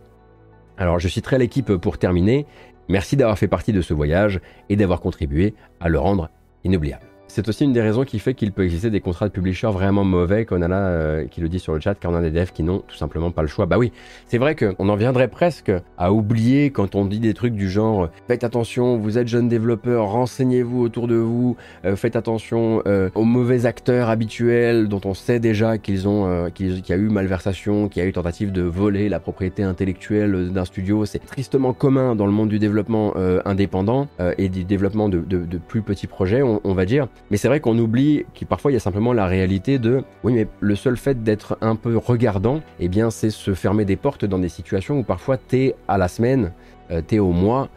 [0.77, 2.47] Alors je citerai l'équipe pour terminer.
[2.89, 6.31] Merci d'avoir fait partie de ce voyage et d'avoir contribué à le rendre
[6.65, 7.05] inoubliable.
[7.31, 10.03] C'est aussi une des raisons qui fait qu'il peut exister des contrats de publisher vraiment
[10.03, 12.31] mauvais, qu'on a là, euh, qui le dit sur le chat, car on a des
[12.31, 13.67] devs qui n'ont tout simplement pas le choix.
[13.67, 13.93] Bah oui,
[14.27, 18.09] c'est vrai qu'on en viendrait presque à oublier quand on dit des trucs du genre
[18.29, 23.25] faites attention, vous êtes jeune développeur, renseignez-vous autour de vous, euh, faites attention euh, aux
[23.25, 28.03] mauvais acteurs habituels dont on sait déjà qu'ils ont, qu'il y a eu malversation, qu'il
[28.03, 31.05] y a eu tentative de voler la propriété intellectuelle d'un studio.
[31.05, 33.15] C'est tristement commun dans le monde du développement
[33.45, 35.21] indépendant et du développement de,
[35.69, 37.07] plus petits projets, on va dire.
[37.31, 40.33] Mais c'est vrai qu'on oublie qu'il parfois il y a simplement la réalité de oui
[40.33, 44.25] mais le seul fait d'être un peu regardant, eh bien c'est se fermer des portes
[44.25, 46.53] dans des situations où parfois t'es à la semaine,
[46.91, 47.69] euh, t'es au mois,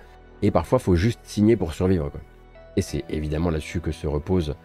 [0.42, 2.12] et parfois faut juste signer pour survivre.
[2.78, 4.56] Et c'est évidemment là-dessus que se reposent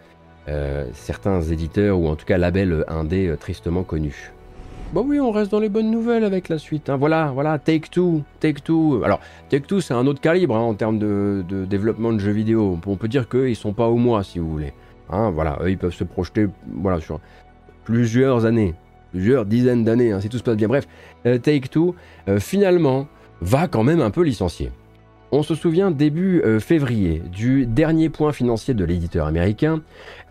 [0.47, 4.31] euh, certains éditeurs ou en tout cas labels indés euh, tristement connus.
[4.93, 6.89] Bah oui, on reste dans les bonnes nouvelles avec la suite.
[6.89, 6.95] Hein.
[6.95, 9.03] Voilà, voilà, Take Two, Take Two.
[9.03, 9.19] Alors,
[9.49, 12.79] Take Two, c'est un autre calibre hein, en termes de, développement de jeux vidéo.
[12.85, 14.71] On peut dire qu'ils sont pas au mois, si vous voulez.
[15.09, 16.47] Hein, voilà, eux, ils peuvent se projeter
[17.01, 17.19] sur
[17.83, 18.75] plusieurs années.
[19.11, 20.69] plusieurs dizaines d'années, si tout se passe bien.
[20.69, 20.87] Bref,
[21.23, 21.93] Take-Two,
[22.39, 23.07] finalement,
[23.41, 24.71] va quand même un peu licencier.
[25.33, 29.81] On se souvient début euh, février du dernier point financier de l'éditeur américain,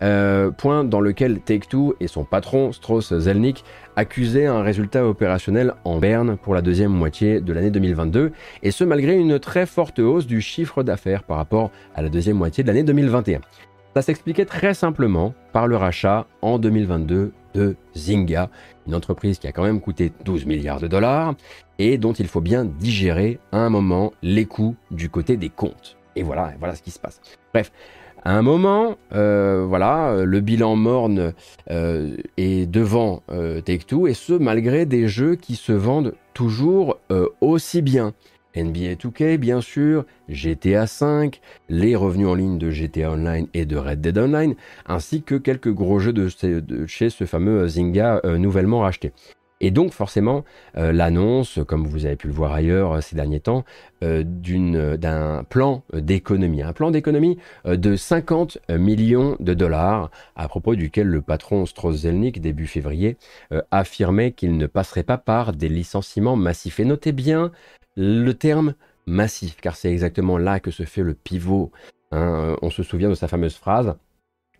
[0.01, 3.63] euh, point dans lequel Take-Two et son patron Strauss Zelnick
[3.95, 8.31] accusaient un résultat opérationnel en berne pour la deuxième moitié de l'année 2022,
[8.63, 12.37] et ce malgré une très forte hausse du chiffre d'affaires par rapport à la deuxième
[12.37, 13.41] moitié de l'année 2021.
[13.93, 18.49] Ça s'expliquait très simplement par le rachat en 2022 de Zynga,
[18.85, 21.33] une entreprise qui a quand même coûté 12 milliards de dollars
[21.79, 25.97] et dont il faut bien digérer à un moment les coûts du côté des comptes.
[26.15, 27.19] Et voilà, voilà ce qui se passe.
[27.53, 27.71] Bref,
[28.23, 31.33] à un moment, euh, voilà, le bilan morne
[31.71, 36.99] euh, est devant euh, Take-Two, et ce malgré des jeux qui se vendent toujours
[37.41, 38.13] aussi bien.
[38.55, 41.31] NBA 2K, bien sûr, GTA V,
[41.69, 44.55] les revenus en ligne de GTA Online et de Red Dead Online,
[44.85, 46.27] ainsi que quelques gros jeux de,
[46.87, 49.11] chez ce fameux Zynga nouvellement racheté.
[49.59, 50.43] Et donc forcément,
[50.77, 53.65] euh, l'annonce, comme vous avez pu le voir ailleurs euh, ces derniers temps,
[54.03, 56.61] euh, d'un plan d'économie.
[56.61, 62.67] Un plan d'économie de 50 millions de dollars, à propos duquel le patron Strauss-Zelnick, début
[62.67, 63.17] février,
[63.71, 66.79] affirmait qu'il ne passerait pas par des licenciements massifs.
[66.79, 67.51] Et notez bien
[67.97, 71.71] le terme massif, car c'est exactement là que se fait le pivot.
[72.11, 72.55] Hein.
[72.61, 73.95] On se souvient de sa fameuse phrase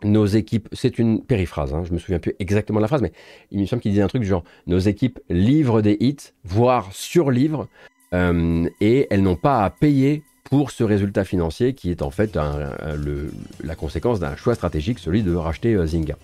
[0.04, 3.14] nos équipes, c'est une périphrase, hein, je me souviens plus exactement de la phrase, mais
[3.52, 6.90] il me semble qu'il disait un truc du genre nos équipes livrent des hits, voire
[6.92, 7.68] surlivrent,
[8.14, 12.38] euh, et elles n'ont pas à payer pour ce résultat financier qui est en fait
[12.38, 16.16] la conséquence d'un choix stratégique, celui de racheter euh, Zynga.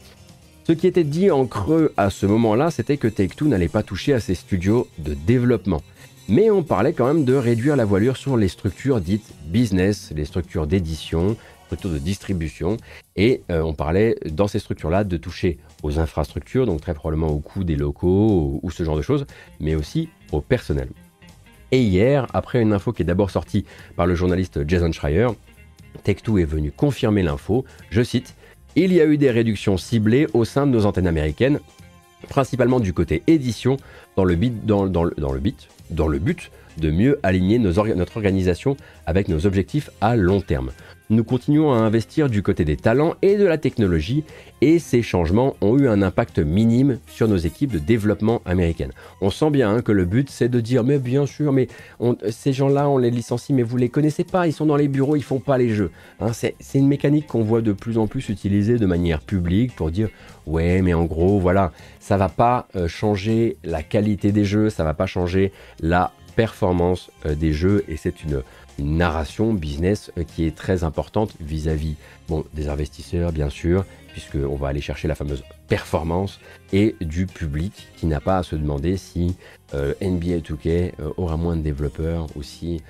[0.65, 4.13] Ce qui était dit en creux à ce moment-là, c'était que Take-Two n'allait pas toucher
[4.13, 5.81] à ses studios de développement.
[6.29, 10.25] Mais on parlait quand même de réduire la voilure sur les structures dites business, les
[10.25, 11.35] structures d'édition,
[11.81, 12.77] de distribution.
[13.15, 17.39] Et euh, on parlait dans ces structures-là de toucher aux infrastructures, donc très probablement au
[17.39, 19.25] coût des locaux ou, ce genre de choses,
[19.59, 20.89] mais aussi au personnel.
[21.71, 25.27] Et hier, après une info qui est d'abord sortie par le journaliste Jason Schreier,
[26.05, 27.65] Tech2 est venu confirmer l'info.
[27.89, 28.35] Je cite
[28.75, 31.59] Il y a eu des réductions ciblées au sein de nos antennes américaines,
[32.29, 33.77] principalement du côté édition,
[34.15, 34.53] dans le, but,
[36.77, 40.71] de mieux aligner notre organisation avec nos objectifs à long terme
[41.13, 44.23] nous continuons à investir du côté des talents et de la technologie
[44.61, 48.91] et ces changements ont eu un impact minime sur nos équipes de développement américaines.
[49.21, 51.67] On sent bien hein, que le but c'est de dire mais bien sûr mais
[52.29, 55.15] ces gens-là on les licencie mais vous les connaissez pas, ils sont dans les bureaux,
[55.15, 55.91] ils font pas les jeux.
[56.19, 59.91] Hein, c'est une mécanique qu'on voit de plus en plus utilisée de manière publique pour
[59.91, 60.09] dire
[60.47, 64.83] ouais mais en gros voilà ça va pas euh, changer la qualité des jeux, ça
[64.83, 68.41] va pas changer la performance euh, des jeux et c'est une
[68.79, 71.95] une narration business euh, qui est très importante vis-à-vis
[72.27, 76.39] bon, des investisseurs, bien sûr, puisqu'on va aller chercher la fameuse performance,
[76.71, 79.35] et du public qui n'a pas à se demander si
[79.73, 82.81] euh, NBA 2K euh, aura moins de développeurs ou si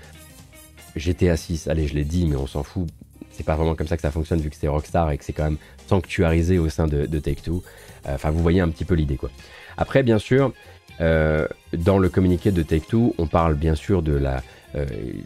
[0.95, 2.87] GTA 6, allez, je l'ai dit, mais on s'en fout.
[3.31, 5.33] C'est pas vraiment comme ça que ça fonctionne vu que c'est Rockstar et que c'est
[5.33, 7.63] quand même sanctuarisé au sein de, Take-Two.
[8.05, 9.31] Enfin, vous voyez un petit peu l'idée, quoi.
[9.75, 10.53] Après, bien sûr,
[10.99, 14.43] dans le communiqué de Take-Two, on parle bien sûr de la,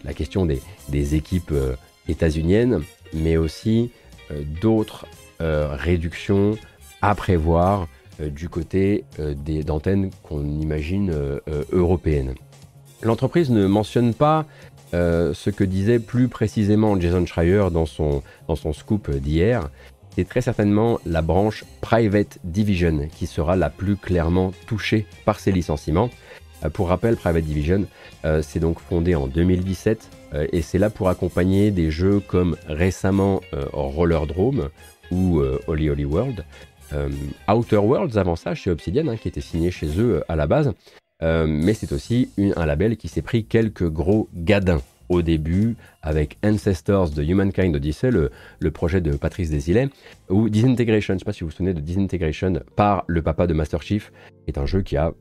[0.03, 1.75] la question des, équipes euh,
[2.07, 2.81] états-uniennes,
[3.13, 3.91] mais aussi
[4.31, 5.05] euh, d'autres
[5.39, 6.57] réductions
[7.03, 7.87] à prévoir
[8.19, 11.13] du côté des d'antennes qu'on imagine
[11.71, 12.33] européennes.
[13.03, 14.47] L'entreprise ne mentionne pas
[14.93, 19.69] ce que disait plus précisément Jason Schreier dans son, dans son scoop d'hier.
[20.15, 25.51] C'est très certainement la branche Private Division qui sera la plus clairement touchée par ces
[25.51, 26.09] licenciements.
[26.63, 27.85] Euh, pour rappel, Private Division,
[28.25, 32.57] euh, c'est donc fondé en 2017 euh, et c'est là pour accompagner des jeux comme
[32.67, 33.41] récemment
[33.73, 34.69] Roller Drome
[35.11, 36.43] ou Holy Holy World,
[37.47, 40.73] Outer Worlds avant ça chez Obsidian, hein, qui était signé chez eux à la base.
[41.21, 44.81] mais c'est aussi un label qui s'est pris quelques gros gadins.
[45.09, 49.87] Au début avec Ancestors de Humankind Odyssey, le, le projet de Patrice Desilets,
[50.29, 53.47] ou Disintegration, je ne sais pas si vous vous souvenez de Disintegration par le papa
[53.47, 54.11] de Master Chief,
[54.47, 55.13] est un jeu qui a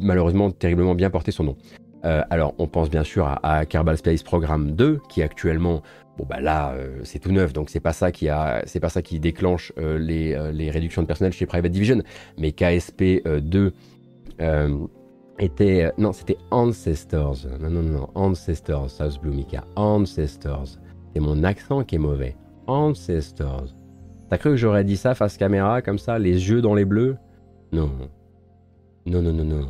[0.00, 1.56] malheureusement terriblement bien porté son nom.
[2.04, 5.82] Euh, alors, on pense bien sûr à, Kerbal Space Programme 2, qui actuellement,
[6.18, 8.88] bon bah là, euh, c'est tout neuf, donc c'est pas ça qui a, c'est pas
[8.88, 12.02] ça qui déclenche euh, les, réductions de personnel chez Private Division,
[12.38, 13.72] mais KSP 2
[15.38, 20.78] était, non, c'était Ancestors, non non non, Ancestors, South Mika, Ancestors.
[21.14, 22.36] C'est mon accent qui est mauvais.
[22.66, 23.66] Ancestors.
[24.30, 27.16] T'as cru que j'aurais dit ça face caméra comme ça, les yeux dans les bleus?
[27.72, 27.90] Non.
[29.06, 29.68] Non, non, non, non.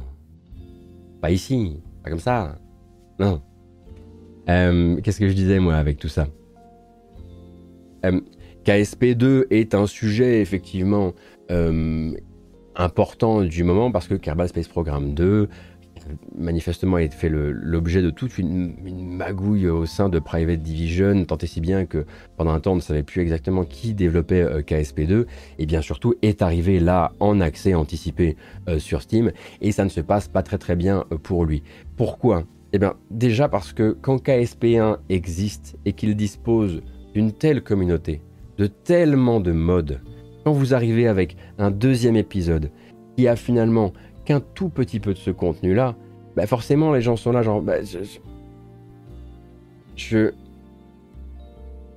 [1.20, 2.58] Pas ici, pas comme ça.
[3.18, 3.42] Non.
[4.48, 6.26] Euh, qu'est-ce que je disais moi avec tout ça?
[8.04, 8.20] Euh,
[8.64, 11.12] KSP2 est un sujet effectivement
[11.50, 12.12] euh,
[12.74, 15.48] important du moment parce que Kerbal Space Program 2
[16.36, 21.46] manifestement a fait l'objet de toute une, magouille au sein de Private Division, tant et
[21.46, 22.04] si bien que
[22.36, 25.26] pendant un temps on ne savait plus exactement qui développait euh, KSP2,
[25.58, 28.36] et bien surtout est arrivé là en accès anticipé
[28.68, 31.62] euh, sur Steam, et ça ne se passe pas très très bien euh, pour lui.
[31.96, 32.44] Pourquoi?
[32.72, 36.82] Eh bien déjà parce que quand KSP1 existe et qu'il dispose
[37.14, 38.22] d'une telle communauté,
[38.58, 40.00] de tellement de modes,
[40.44, 42.70] quand vous arrivez avec un deuxième épisode
[43.16, 43.92] qui a finalement
[44.24, 45.96] qu'un tout petit peu de ce contenu-là,
[46.36, 47.62] bah forcément les gens sont là genre...
[47.62, 47.76] Bah,
[49.96, 50.32] je...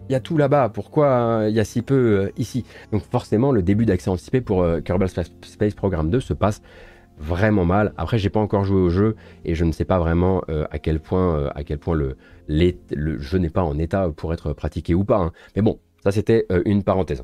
[0.07, 2.63] Il y a tout là-bas, pourquoi euh, il y a si peu euh, ici?
[2.91, 6.61] Donc forcément le début d'accès anticipé pour euh, Kerbal Space Program 2 se passe
[7.17, 7.93] vraiment mal.
[7.97, 9.15] Après j'ai pas encore joué au jeu
[9.45, 12.17] et je ne sais pas vraiment à quel point, à quel point le,
[12.47, 15.17] le jeu n'est pas en état pour être pratiqué ou pas.
[15.17, 15.31] Hein.
[15.55, 17.23] Mais bon, ça c'était une parenthèse.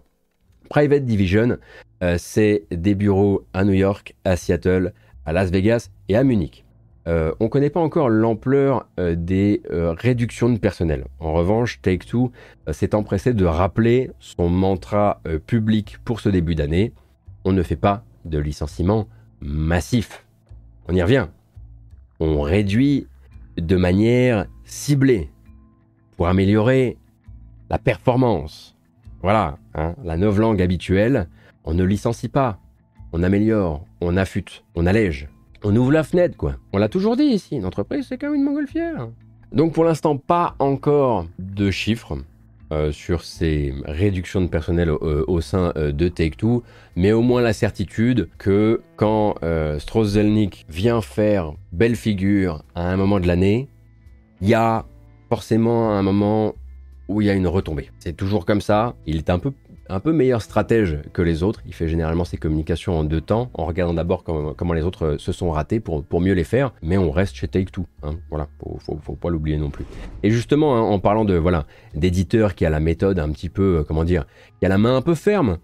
[0.71, 1.57] Private Division,
[2.01, 4.93] euh, c'est des bureaux à New York, à Seattle,
[5.25, 6.63] à Las Vegas et à Munich.
[7.09, 11.03] Euh, on ne connaît pas encore l'ampleur euh, des réductions de personnel.
[11.19, 12.31] En revanche, Take-Two
[12.71, 16.93] s'est empressé de rappeler son mantra public pour ce début d'année.
[17.43, 19.09] On ne fait pas de licenciement
[19.41, 20.25] massif.
[20.87, 21.27] On y revient.
[22.21, 23.07] On réduit
[23.57, 25.29] de manière ciblée
[26.15, 26.97] pour améliorer
[27.69, 28.70] la performance,
[29.21, 31.27] voilà, hein, la langue habituelle,
[31.63, 32.59] on ne licencie pas,
[33.13, 35.29] on améliore, on affûte, on allège,
[35.63, 36.55] on ouvre la fenêtre, quoi.
[36.73, 39.09] On l'a toujours dit ici, une entreprise, c'est comme une montgolfière.
[39.51, 42.17] Donc pour l'instant, pas encore de chiffres
[42.71, 46.63] euh, sur ces réductions de personnel au, sein euh, de Take-Two,
[46.95, 52.95] mais au moins la certitude que quand euh, Zelnick vient faire belle figure à un
[52.95, 53.67] moment de l'année,
[54.39, 54.85] il y a
[55.27, 56.55] forcément un moment
[57.11, 57.89] où il y a une retombée.
[57.99, 58.95] C'est toujours comme ça.
[59.05, 59.51] Il est un peu,
[59.89, 61.61] un peu meilleur stratège que les autres.
[61.65, 65.31] Il fait généralement ses communications en deux temps, en regardant d'abord comment, les autres se
[65.31, 66.73] sont ratés pour, pour mieux les faire.
[66.81, 67.85] Mais on reste chez Take-Two.
[68.03, 68.15] Hein.
[68.29, 69.85] Voilà, faut, faut, pas l'oublier non plus.
[70.23, 73.79] Et justement, hein, en parlant de voilà d'éditeurs qui a la méthode un petit peu,
[73.79, 74.25] euh, comment dire,
[74.59, 75.57] qui a la main un peu ferme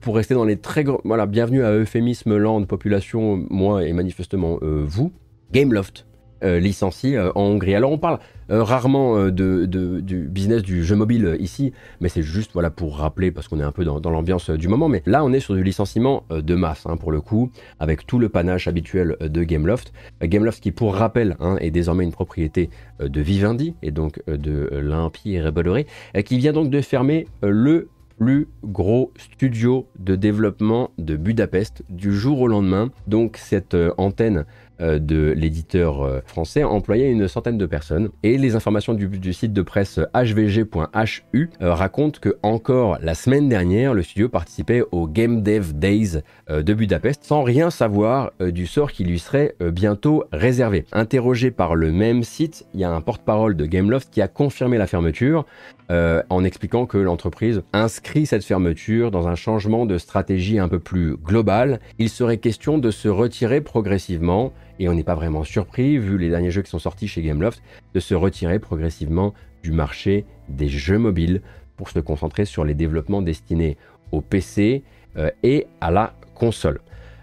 [0.00, 1.00] pour rester dans les très grands...
[1.04, 5.12] Voilà, bienvenue à Euphémisme Land, population, moi et manifestement euh, vous.
[5.52, 6.06] Gameloft
[6.42, 7.74] euh, licencié euh, en Hongrie.
[7.74, 8.18] Alors on parle
[8.50, 13.30] euh, rarement de, du business du jeu mobile ici, mais c'est juste voilà pour rappeler
[13.30, 14.88] parce qu'on est un peu dans, l'ambiance du moment.
[14.88, 18.18] Mais là on est sur du licenciement de masse hein, pour le coup, avec tout
[18.18, 19.92] le panache habituel de Gameloft.
[20.22, 22.68] Gameloft qui pour rappel hein, est désormais une propriété
[23.00, 25.86] de Vivendi et donc de l'Empire Bolloré,
[26.24, 32.40] qui vient donc de fermer le plus gros studio de développement de Budapest du jour
[32.40, 32.90] au lendemain.
[33.06, 34.44] Donc cette antenne
[34.80, 38.08] de l'éditeur euh, français employait une centaine de personnes.
[38.22, 43.94] Et les informations du, site de presse hvg.hu euh, racontent que encore la semaine dernière,
[43.94, 49.04] le studio participait au Game Dev Days de Budapest sans rien savoir du sort qui
[49.04, 50.84] lui serait bientôt réservé.
[50.92, 54.78] Interrogé par le même site, il y a un porte-parole de Gameloft qui a confirmé
[54.78, 55.46] la fermeture.
[55.90, 61.16] en expliquant que l'entreprise inscrit cette fermeture dans un changement de stratégie un peu plus
[61.16, 61.80] global.
[61.98, 66.28] Il serait question de se retirer progressivement et on n'est pas vraiment surpris, vu les
[66.28, 67.62] derniers jeux qui sont sortis chez Gameloft,
[67.94, 71.42] de se retirer progressivement du marché des jeux mobiles
[71.76, 73.76] pour se concentrer sur les développements destinés
[74.12, 74.82] au PC
[75.16, 76.80] euh, et à la console.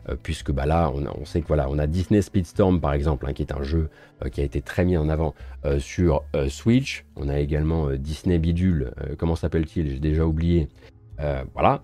[0.09, 3.33] Euh, puisque bah là, on, sait que voilà, on a Disney Speedstorm par exemple, hein,
[3.33, 3.89] qui est un jeu
[4.25, 5.35] euh, qui a été très mis en avant
[5.77, 7.05] sur Switch.
[7.15, 9.91] On a également Disney Bidule, comment s'appelle-t-il?
[9.91, 10.69] J'ai déjà oublié.
[11.53, 11.83] voilà.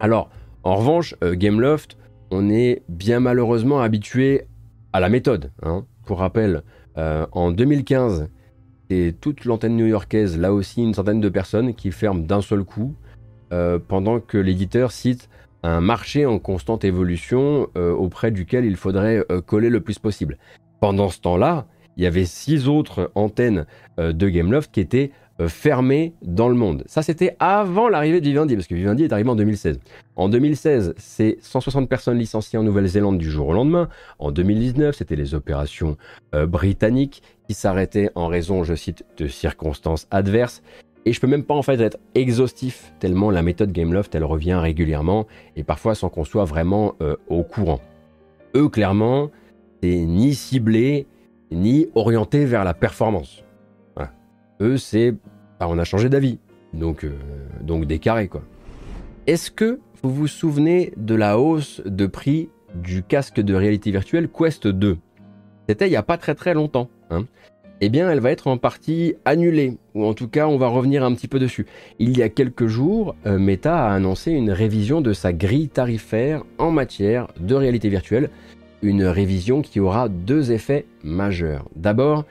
[0.00, 0.28] Alors,
[0.64, 1.96] en revanche, Gameloft,
[2.32, 4.46] on est bien malheureusement habitué
[4.92, 5.52] à la méthode.
[5.62, 5.84] Hein.
[6.04, 6.62] Pour rappel,
[6.98, 8.28] euh, en 2015,
[8.88, 12.94] c'est toute l'antenne new-yorkaise, là aussi une centaine de personnes qui ferment d'un seul coup,
[13.52, 15.28] euh, pendant que l'éditeur cite
[15.66, 20.38] un marché en constante évolution euh, auprès duquel il faudrait coller le plus possible.
[20.80, 26.14] Pendant ce temps-là, il y avait six autres antennes de Gameloft qui étaient euh, fermé
[26.22, 26.82] dans le monde.
[26.86, 29.80] Ça, c'était avant l'arrivée de Vivendi, parce que Vivendi est arrivé en 2016.
[30.16, 33.90] En 2016, c'est 160 personnes licenciées en Nouvelle-Zélande du jour au lendemain.
[34.18, 35.98] En 2019, c'était les opérations
[36.34, 40.62] euh, britanniques qui s'arrêtaient en raison, je cite, de circonstances adverses.
[41.06, 44.54] Et je peux même pas en fait être exhaustif, tellement la méthode Gameloft, elle revient
[44.54, 47.80] régulièrement, et parfois sans qu'on soit vraiment euh, au courant.
[48.56, 49.30] Eux, clairement,
[49.80, 51.06] c'est ni ciblé,
[51.52, 53.44] ni orienté vers la performance.
[54.60, 55.14] Eux, c'est
[55.60, 56.38] on a changé d'avis.
[56.72, 57.12] Donc, euh,
[57.62, 58.42] donc des carrés, quoi.
[59.26, 64.28] Est-ce que vous vous souvenez de la hausse de prix du casque de réalité virtuelle
[64.28, 64.98] Quest 2
[65.68, 66.88] C'était il n'y a pas très très longtemps.
[67.10, 67.26] Hein.
[67.80, 71.04] Eh bien elle va être en partie annulée, ou en tout cas on va revenir
[71.04, 71.66] un petit peu dessus.
[71.98, 76.42] Il y a quelques jours, euh, Meta a annoncé une révision de sa grille tarifaire
[76.58, 78.30] en matière de réalité virtuelle,
[78.82, 81.68] une révision qui aura deux effets majeurs.
[81.74, 82.24] D'abord,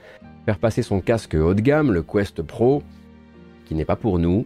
[0.46, 2.84] faire passer son casque haut de gamme, le Quest Pro,
[3.66, 4.46] qui n'est pas pour nous,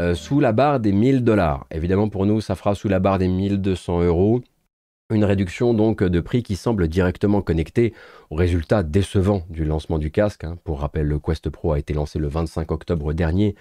[0.00, 1.66] euh, sous la barre des 1000 dollars.
[1.70, 4.40] Évidemment pour nous ça fera sous la barre des 1200 euros.
[5.10, 7.92] Une réduction donc de prix qui semble directement connectée
[8.30, 10.44] au résultat décevant du lancement du casque.
[10.44, 10.56] Hein.
[10.62, 13.56] Pour rappel, le Quest Pro a été lancé le 25 octobre dernier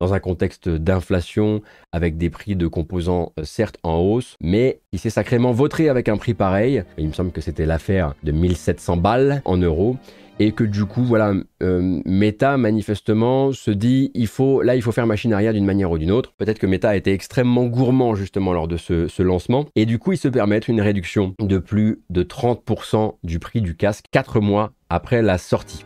[0.00, 4.98] dans un contexte d'inflation avec des prix de composants euh, certes en hausse, mais il
[4.98, 6.84] s'est sacrément vautré avec un prix pareil.
[6.98, 9.96] Il me semble que c'était l'affaire de 1700 balles en euros
[10.40, 14.90] et que du coup, voilà, euh, Meta manifestement se dit, il faut, là, il faut
[14.90, 16.32] faire machine arrière d'une manière ou d'une autre.
[16.38, 20.12] Peut-être que Meta a été extrêmement gourmand justement lors de ce, lancement, et du coup,
[20.12, 24.72] ils se permettent une réduction de plus de 30% du prix du casque 4 mois
[24.88, 25.84] après la sortie.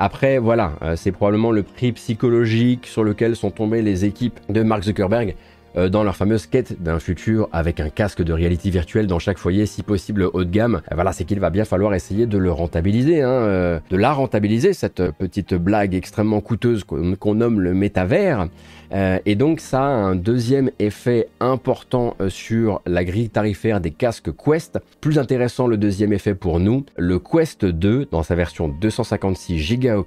[0.00, 4.64] Après, voilà, euh, c'est probablement le prix psychologique sur lequel sont tombées les équipes de
[4.64, 5.36] Mark Zuckerberg
[5.76, 9.66] dans leur fameuse quête d'un futur avec un casque de réalité virtuelle dans chaque foyer,
[9.66, 10.80] si possible haut de gamme.
[10.90, 14.12] Euh, voilà, c'est qu'il va bien falloir essayer de le rentabiliser, hein, euh, de la
[14.12, 18.48] rentabiliser, cette petite blague extrêmement coûteuse qu'on nomme le métavers.
[18.92, 23.90] Euh, et donc ça a un deuxième effet important euh, sur la grille tarifaire des
[23.90, 24.78] casques Quest.
[25.00, 30.04] Plus intéressant le deuxième effet pour nous, le Quest 2 dans sa version 256 Go,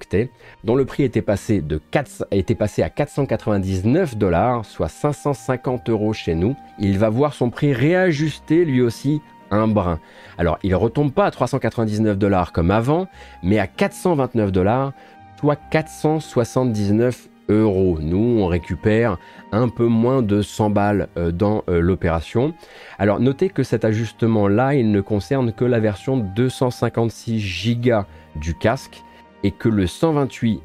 [0.64, 5.59] dont le prix était passé, de 4, a été passé à 499 dollars, soit 550
[5.88, 6.56] euros chez nous.
[6.78, 9.98] Il va voir son prix réajusté lui aussi un brin.
[10.38, 13.08] Alors il retombe pas à 399 dollars comme avant,
[13.42, 14.92] mais à 429 dollars,
[15.38, 19.18] soit 479 nous, on récupère
[19.52, 22.54] un peu moins de 100 balles euh, dans euh, l'opération.
[22.98, 28.02] Alors notez que cet ajustement-là, il ne concerne que la version 256 Go
[28.36, 29.02] du casque
[29.42, 30.60] et que le 128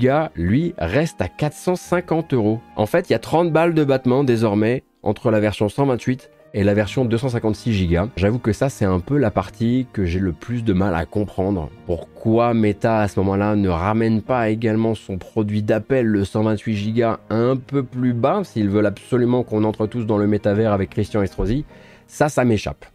[0.00, 2.60] Go, lui, reste à 450 euros.
[2.76, 6.64] En fait, il y a 30 balles de battement désormais entre la version 128 et
[6.64, 8.08] la version 256 Go.
[8.16, 11.04] J'avoue que ça c'est un peu la partie que j'ai le plus de mal à
[11.04, 11.70] comprendre.
[11.84, 17.16] Pourquoi Meta à ce moment-là ne ramène pas également son produit d'appel, le 128 Go,
[17.28, 21.22] un peu plus bas s'ils veulent absolument qu'on entre tous dans le métavers avec Christian
[21.22, 21.64] Estrosi?
[22.06, 22.86] Ça, ça m'échappe.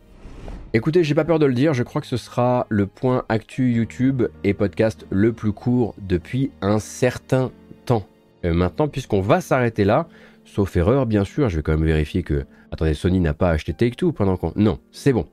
[0.74, 3.74] Écoutez, j'ai pas peur de le dire, je crois que ce sera le point actu
[3.74, 7.52] YouTube et podcast le plus court depuis un certain
[7.86, 8.06] temps.
[8.46, 10.08] Euh, maintenant, puisqu'on va s'arrêter là,
[10.46, 13.74] sauf erreur bien sûr, je vais quand même vérifier que Attendez, Sony n'a pas acheté
[13.74, 14.54] Take-Two pendant qu'on...
[14.56, 15.28] Non, c'est bon.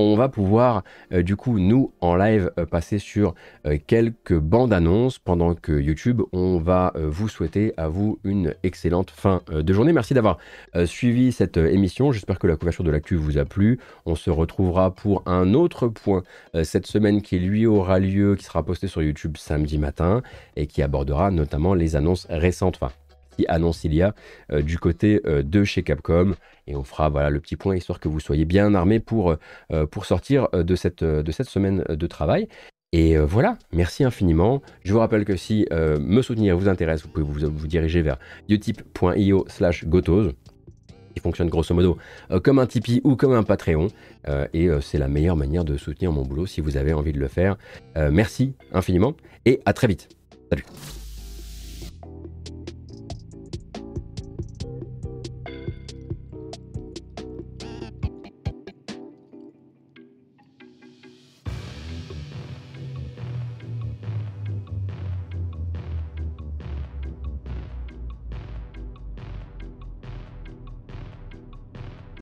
[0.00, 3.34] On va pouvoir euh, du coup nous en live euh, passer sur
[3.66, 9.10] euh, quelques bandes annonces pendant que YouTube on va vous souhaiter à vous une excellente
[9.10, 9.92] fin de journée.
[9.92, 10.38] Merci d'avoir
[10.84, 12.12] suivi cette émission.
[12.12, 13.80] J'espère que la couverture de l'actu vous a plu.
[14.06, 16.22] On se retrouvera pour un autre point
[16.62, 20.22] cette semaine qui lui aura lieu, qui sera posté sur YouTube samedi matin
[20.56, 22.78] et qui abordera notamment les annonces récentes.
[23.46, 24.14] Annonce il y a
[24.62, 26.34] du côté de chez Capcom
[26.68, 29.36] et on fera voilà le petit point histoire que vous soyez bien armés pour,
[29.72, 32.48] euh, pour sortir euh, de cette, euh, de cette semaine de travail.
[32.92, 34.62] Et voilà, merci infiniment.
[34.82, 38.16] Je vous rappelle que si me soutenir vous intéresse, vous pouvez vous, vous diriger vers
[38.48, 40.32] utip.io slash gotos
[41.14, 41.98] qui fonctionne grosso modo
[42.42, 43.88] comme un Tipeee ou comme un Patreon.
[44.54, 47.28] et c'est la meilleure manière de soutenir mon boulot si vous avez envie de le
[47.28, 47.58] faire.
[48.10, 49.12] merci infiniment
[49.44, 50.08] et à très vite.
[50.48, 50.64] Salut